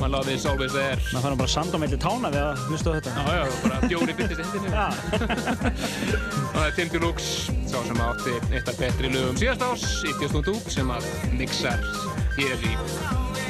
[0.02, 0.98] My love is always there.
[1.14, 4.16] maður fann bara sand á melli tána við að hlusta þetta Já, já, bara bjóri
[4.18, 4.74] byrtist hendinni.
[4.76, 10.36] og það er Tim Deluxe, sá sem átti eitt af betri lögum síðast ás, Idiot
[10.36, 11.08] Don't Duke, sem að
[11.40, 11.80] mixar
[12.36, 12.74] hér í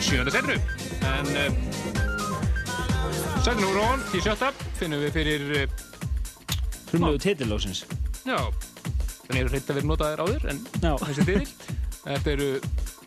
[0.05, 0.59] sjönda setinu.
[1.09, 1.47] En uh,
[3.47, 6.53] setinu úr hún, í sjötta, finnum við fyrir, uh,
[6.91, 7.81] Frumlegu titillóksins
[8.21, 8.37] já,
[9.25, 10.61] þannig eru hreitt að vera notaðir áður, en
[11.01, 11.73] þessi titil.
[12.05, 12.49] Þetta eru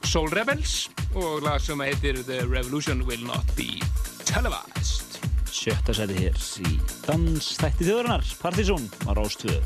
[0.02, 3.78] Soul Rebels og lag sem heitir The Revolution Will Not Be
[4.26, 5.20] Televised.
[5.54, 6.34] Sjötta seti hér
[6.66, 6.74] í
[7.06, 9.62] dansþætti þjóðurinnar Partizón á Rástvöðu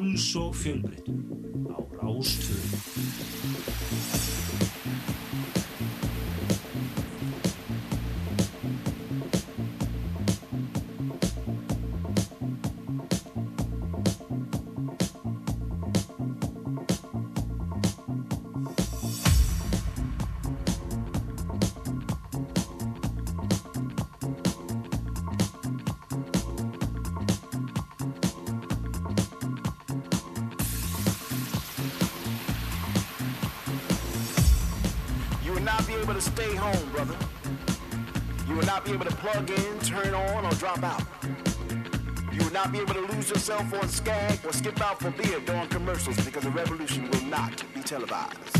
[0.00, 1.08] Frjáls og fjölbreytt
[1.68, 2.89] á Rástvöðu
[40.74, 41.02] drop out.
[42.32, 45.40] You will not be able to lose yourself on Skag or skip out for beer
[45.40, 48.59] during commercials because the revolution will not be televised.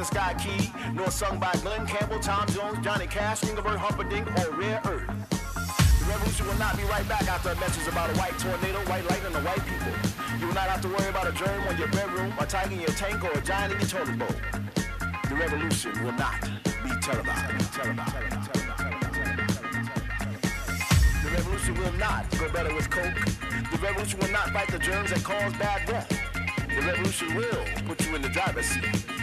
[0.00, 4.50] Francis Scott Key, nor sung by Glenn Campbell, Tom Jones, Johnny Cash, Ingerbert Humperdinck, or
[4.52, 5.06] Rare Earth.
[5.28, 9.04] The revolution will not be right back after a message about a white tornado, white
[9.10, 9.92] lightning, and white people.
[10.40, 12.80] You will not have to worry about a germ on your bedroom, a tiger in
[12.80, 14.36] your tank, or a giant in your toilet bowl.
[15.28, 16.40] The revolution will not
[16.82, 17.72] be televised.
[21.22, 23.20] The revolution will not go better with coke.
[23.70, 26.08] The revolution will not fight the germs that cause bad breath.
[26.74, 29.19] The revolution will put you in the driver's seat.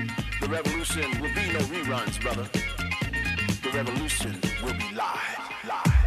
[0.48, 2.48] The revolution will be no reruns, brother.
[3.64, 5.44] The revolution will be live.
[5.68, 6.06] Live.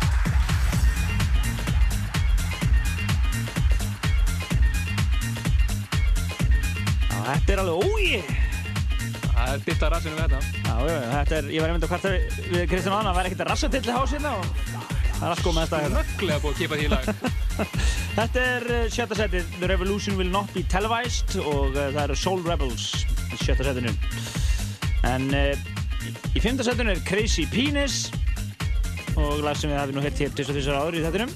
[7.11, 8.23] Já, þetta er alveg ói.
[9.29, 10.41] Það er að rassinu við þetta.
[10.41, 13.47] Já, já, þetta er, ég var einmitt að kvarta við Kristján Anna, það væri ekkert
[13.51, 16.07] rassatill í hásina og það er allt komið að staða hérna.
[16.09, 17.05] Snögglega búið að kipa því í lag.
[18.17, 22.19] Þetta er uh, sjötta setið, The Revolution Will Not Be Televised og uh, það eru
[22.25, 22.89] Soul Rebels
[23.29, 23.93] í sjötta setinu.
[25.11, 25.55] En uh,
[26.07, 28.09] í- í fymta setinu er Crazy Penis
[29.19, 31.33] og lag sem við hafum nú hitt hér til þessar áður í þettinum.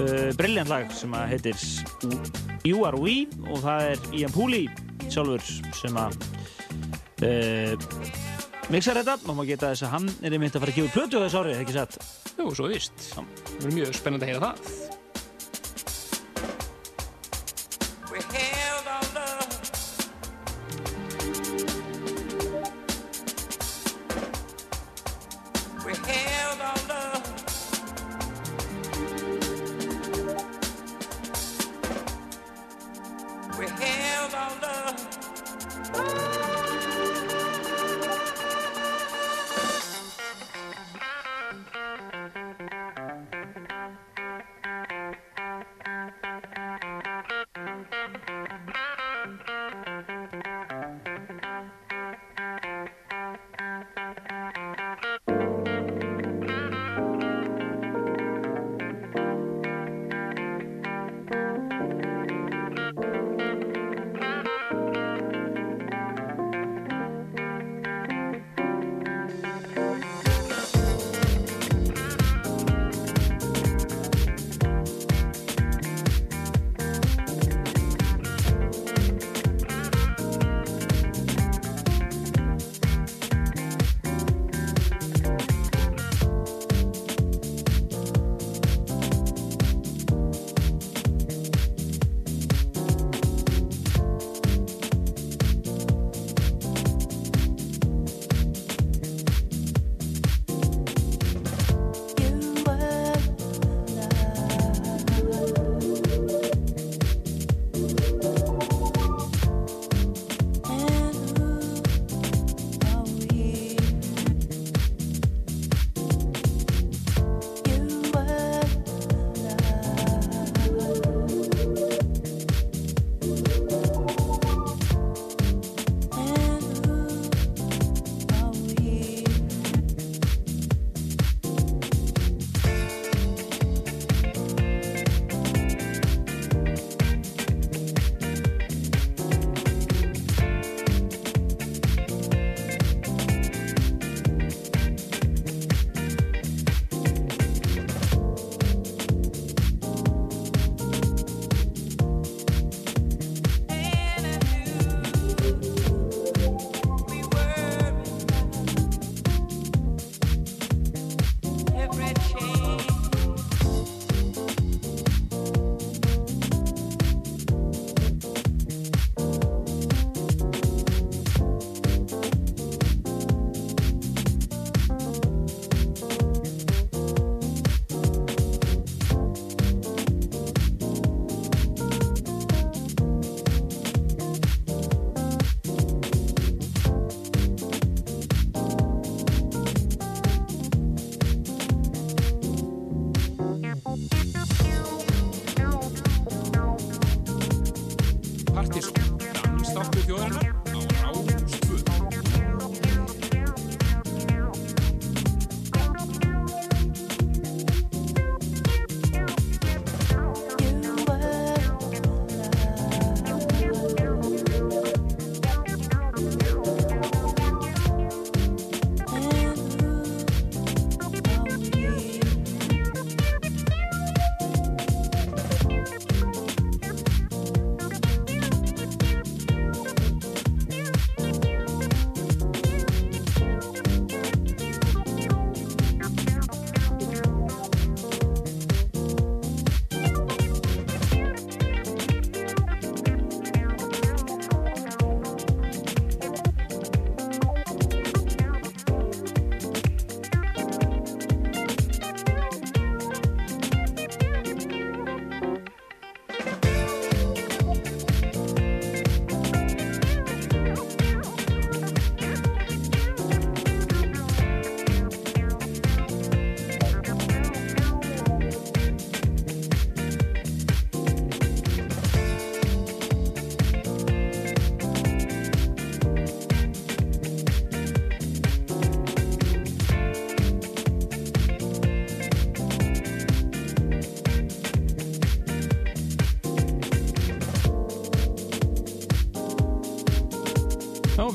[0.00, 1.64] Uh, Brilliant lag sem að heitir
[2.68, 4.68] You Are We og það er Ian Pooley
[5.10, 5.42] sjálfur
[5.76, 6.14] sem að
[7.26, 7.74] uh,
[8.70, 11.18] mixar þetta og maður geta þess að hann er einmitt að fara að gefa plötu
[11.18, 11.98] á þessu árið, ekki satt?
[12.38, 12.94] Jú, svo víst.
[13.10, 13.26] Það
[13.58, 14.89] verður mjög spennandi að heyra það.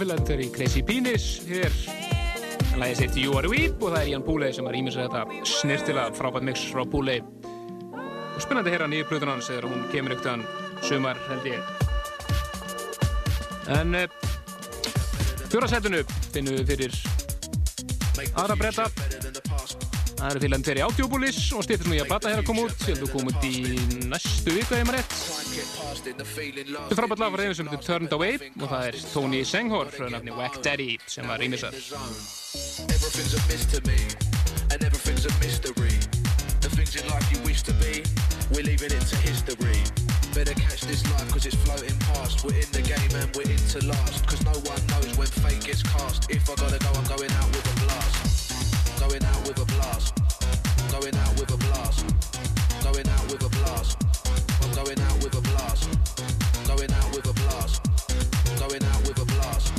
[0.05, 1.73] Fylgjandur í Crazy Penis hér.
[2.77, 6.13] Læðið sitt You Are Weep og það er Ian Pooley sem var ímins þetta snirtilega
[6.13, 7.23] frábært mix frá Pooley.
[7.25, 10.43] Og spennandi að heyra nýju plötun hans þegar hún kemur yktan
[10.85, 11.73] sumar held ég.
[13.79, 14.05] En uh,
[15.49, 16.03] fjórasætunu
[16.35, 16.93] finnum við fyrir
[18.27, 18.85] aðra bretta.
[18.93, 22.77] Það eru fylgjandur fyrir Átjóbúlis og stýttir nú í að bata hér að koma út.
[22.85, 25.14] Ég að koma út í næstu viku, ef maður rétt.
[26.05, 29.89] Þetta er frábært lag frá þeim sem heitir Turned Away og það er Tony Senghor
[29.89, 31.73] frá nafni Wack Daddy sem var rýmisar.
[31.73, 33.97] Everything's a miss to me,
[34.69, 35.97] and everything's a mystery.
[36.61, 38.05] The things in life you wish to be,
[38.53, 39.81] we're leaving it to history.
[40.37, 42.45] Better catch this life cause it's floating past.
[42.45, 44.27] We're in the game and we're in to last.
[44.29, 46.29] Cause no one knows when fate gets cast.
[46.29, 49.01] If I gotta go, I'm going out with a blast.
[49.01, 50.13] Going out with a blast.
[50.93, 52.05] Going out with a blast.
[52.85, 54.04] Going out with a blast.
[54.75, 55.87] Going out with a blast.
[56.67, 57.81] Going out with a blast.
[58.59, 59.71] Going out with a blast.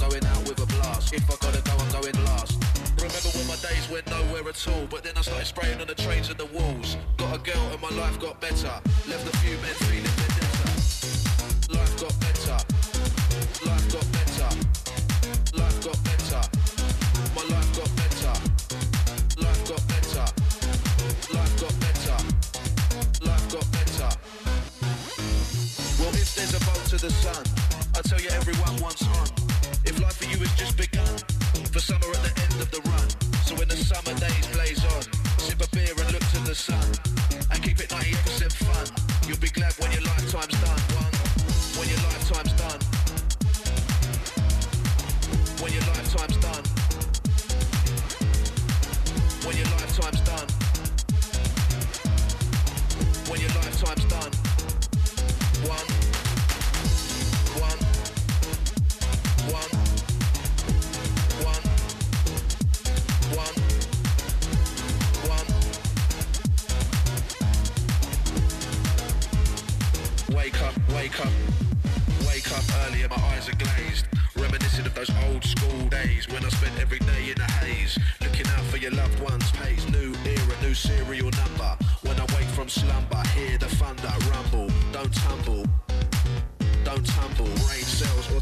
[0.00, 1.12] Going out with a blast.
[1.12, 2.56] If I gotta go, I'm going last.
[2.96, 5.94] Remember when my days went nowhere at all, but then I started spraying on the
[5.94, 6.96] trains and the walls.
[7.18, 8.72] Got a girl and my life got better.
[9.06, 10.03] Left a few men feeling
[28.08, 29.26] tell you everyone wants on.
[29.84, 31.16] If life for you has just begun,
[31.72, 33.08] for summer at the end of the run.
[33.44, 35.02] So when the summer days blaze on,
[35.40, 36.84] sip a beer and look to the sun,
[37.50, 38.86] and keep it 98% fun.
[39.26, 40.80] You'll be glad when your lifetime's done.
[41.00, 41.14] One,
[41.76, 42.80] when your lifetime's done.
[45.60, 46.64] When your lifetime's done.
[49.44, 50.48] When your lifetime's done.
[53.28, 54.32] When your lifetime's done.
[55.68, 55.78] One.
[55.78, 55.93] One.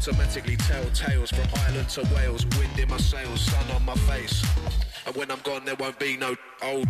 [0.07, 2.45] Automatically tell tales from Ireland to Wales.
[2.57, 4.43] Wind in my sails, sun on my face.
[5.05, 6.87] And when I'm gone, there won't be no old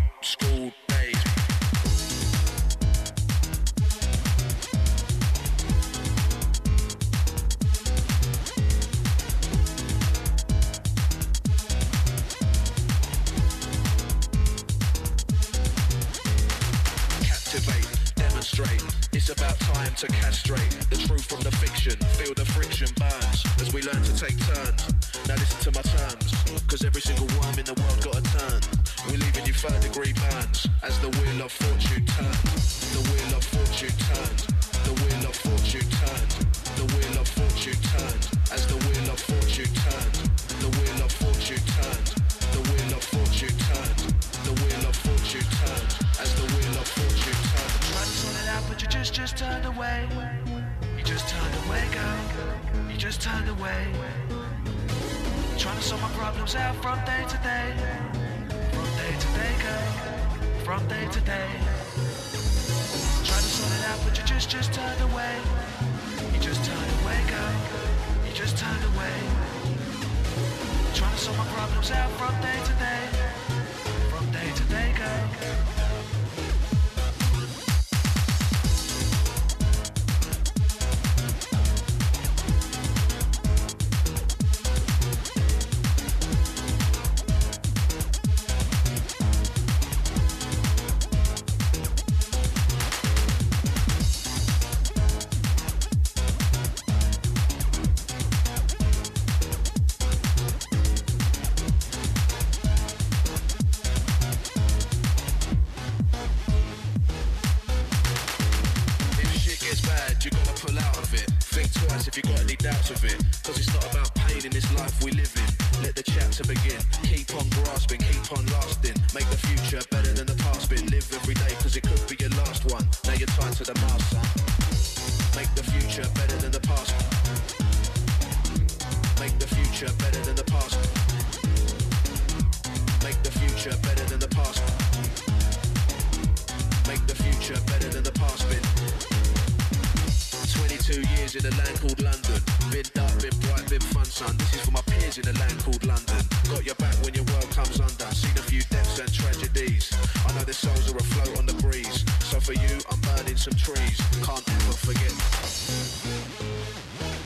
[141.18, 142.42] years in a land called London.
[142.72, 144.36] Been dark, been bright, been fun, son.
[144.38, 146.22] This is for my peers in a land called London.
[146.50, 148.10] Got your back when your world comes under.
[148.14, 149.92] Seen a few deaths and tragedies.
[150.28, 152.06] I know their souls are afloat on the breeze.
[152.32, 153.98] So for you, I'm burning some trees.
[154.24, 155.14] Can't ever forget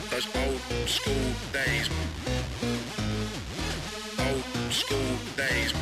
[0.10, 1.90] those old school days.
[4.20, 5.74] Old school days.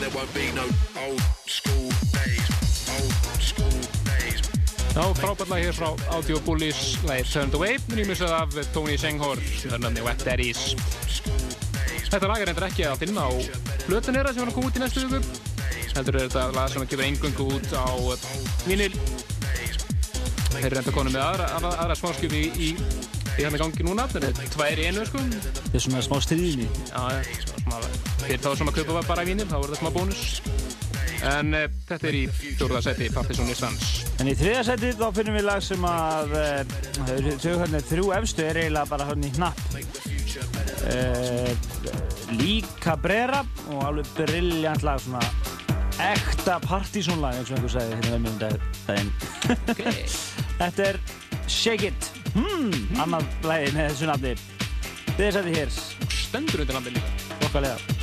[0.00, 0.68] There won't be no
[1.02, 1.35] old
[4.96, 9.36] Já, frábært lag hér frá Audio Bullies, lagið Turned Away, rýmisað af Tony Senghor,
[9.68, 10.70] hörnandi Wet Daddies.
[12.06, 13.30] Þetta lag er reyndar ekki að finna á
[13.84, 15.20] blötun þeirra sem að koma út í næstu viku.
[15.98, 17.92] Heldur er þetta lag sem kemur engöngu út á
[18.64, 18.88] vinil.
[20.54, 23.04] Þeir eru reyndar konum með aðra, aðra, aðra smáskjöfi í, í,
[23.36, 24.08] í hérna gangi núna.
[24.14, 25.26] Þetta er tvær í einu, sko.
[25.36, 26.70] Þetta er svona smá stríðinni.
[26.88, 27.84] Já, já, svona,
[28.24, 30.24] fyrir þá sem að kaupa bara vinil, þá er þetta smá bónus.
[31.26, 33.88] En uh, þetta er í fjórða seti Partisan Listans.
[34.22, 36.36] En í þriða seti þá finnum við lag sem að
[37.42, 39.58] þau hérna þrjú efstu er eiginlega bara hérna í hnapp.
[40.86, 41.52] Uh,
[42.36, 45.22] Líka Brera og alveg brilljant lag svona
[46.02, 49.12] ekta partysónlag eins og einhver sagði hérna um daginn.
[50.60, 51.00] Þetta er
[51.48, 52.10] Shake It.
[52.36, 54.34] Hmm, annað lagi með þessu nafni.
[55.14, 55.76] Þriða seti hér.
[56.20, 57.14] Stendur undir nafni líka.
[57.46, 57.95] Okkarlega.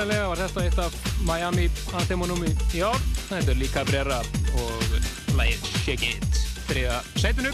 [0.00, 0.94] Skiljanlega var þetta eitt af
[1.28, 2.96] Miami anthemunum í ár.
[3.28, 4.20] Þetta er líka Brera
[4.56, 4.94] og
[5.36, 6.38] lagið Shake It,
[6.70, 7.50] þriða sætinu.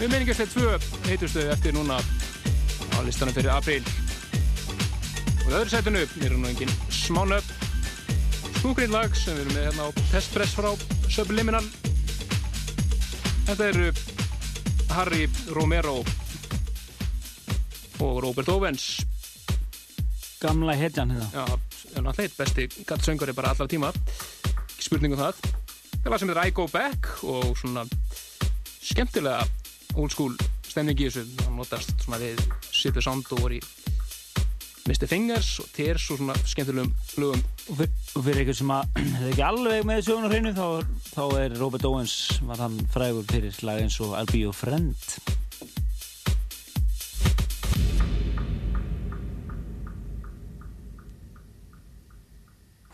[0.00, 0.72] Við menningarslega tvö
[1.06, 2.00] heitustu eftir núna
[2.90, 3.86] á listanum fyrir apríl.
[5.44, 7.46] Og í öðru sætinu er nú engin smánöf
[8.58, 10.72] snúgrinn lag sem við erum með hérna á testpress frá
[11.06, 11.64] Subliminal.
[13.46, 13.94] Þetta eru
[14.90, 16.00] Harry Romero
[18.02, 19.04] og Robert Owens
[20.44, 21.28] Gamla hetjan hérna.
[21.32, 21.44] Já,
[21.96, 26.20] er náttúrulega eitt besti gattsöngari bara allra tíma ekki spurning um það það er lag
[26.20, 27.84] sem heitir I Go Back og svona
[28.84, 29.46] skemmtilega
[29.96, 30.34] old school
[30.68, 32.42] stemning í þessu það notast svona við
[32.74, 33.62] Sippi Sand og voru í
[34.84, 35.06] Mr.
[35.08, 36.90] Fingers og Tears og svona skemmtilegum
[37.22, 37.40] lögum
[37.72, 40.52] Og fyr- og fyrir eitthvað sem að það er ekki alveg með sögun á hreinu
[40.58, 40.66] þá,
[41.14, 44.92] þá er Robert Owens var hann frægur fyrir lag eins og I'll Be Your Friend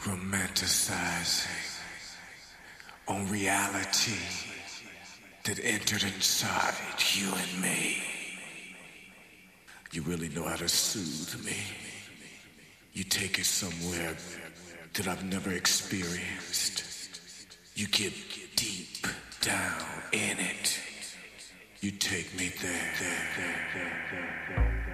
[0.04, 1.80] romanticizing
[3.06, 4.16] on reality
[5.44, 6.74] that entered inside
[7.14, 8.02] you and me.
[9.92, 11.56] You really know how to soothe me.
[12.92, 14.16] You take it somewhere
[14.94, 16.84] that I've never experienced.
[17.74, 18.12] You get
[18.56, 19.06] deep
[19.40, 19.82] down
[20.12, 20.80] in it.
[21.80, 22.92] You take me there.
[23.00, 24.06] there, there,
[24.56, 24.89] there.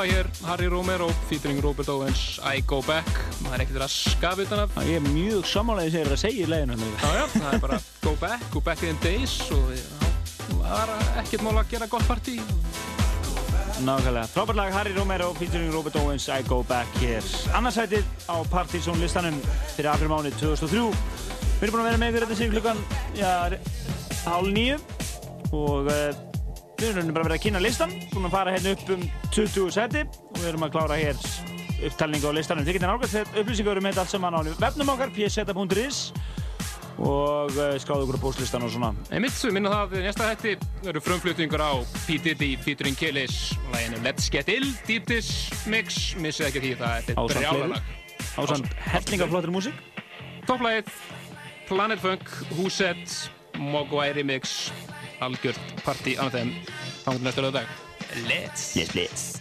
[0.00, 3.08] Fráballa hér, Harry Romero, featuring Robert Owens, I Go Back.
[3.42, 4.76] Það er ekkert að skafa utan af.
[4.88, 6.76] Ég er mjög sammálaðið þegar það segir leginu.
[7.02, 9.74] Já, já, það er bara Go Back, Go Back in Days og
[10.46, 12.38] það var ekkert mál að gera gott partí.
[13.80, 14.24] Nákvæmlega.
[14.32, 17.28] Frábært lag Harry Romero featuring Robert Owens, I Go Back hér.
[17.56, 19.36] Annarsætið á Partizón listanum
[19.74, 20.88] fyrir april mánu 2003.
[21.60, 22.82] Við erum búin að vera með ykkur þetta síðan klukkan,
[23.20, 23.32] já,
[24.24, 24.80] hálf nýju
[25.50, 26.29] og uh,
[26.80, 29.02] við erum bara verið að kynna listan, að fara hérna upp um
[29.36, 31.24] 20 seti og við erum að klára hér
[31.88, 32.66] upptalningu á listanum.
[32.66, 36.00] Þið getur nálgast þetta upplýsingar um þetta allt saman á vefnum okkar, pseta.is
[37.00, 38.90] og uh, skráðu ykkur á bóslistan og svona.
[39.08, 40.54] Einmitt, við minna það að næsta hætti
[40.90, 41.72] eru frumflutningur á
[42.04, 42.18] P.
[42.20, 47.22] Diddy featuring Killis læginu Let's Get Ill, Deep Dish Mix missið ekki því það er
[47.22, 47.96] Ásamt brjálalag.
[48.36, 49.80] Ásamt hellingaflottir músík.
[50.48, 50.92] Topplægið,
[51.70, 53.16] Planet Funk, Húsett,
[53.56, 54.68] Mogwai Remix
[55.26, 56.58] algjörð parti annað þeim.
[57.04, 57.78] Þannig næstu löðu dag
[58.26, 58.76] Let's.
[58.76, 59.40] Let's Let's.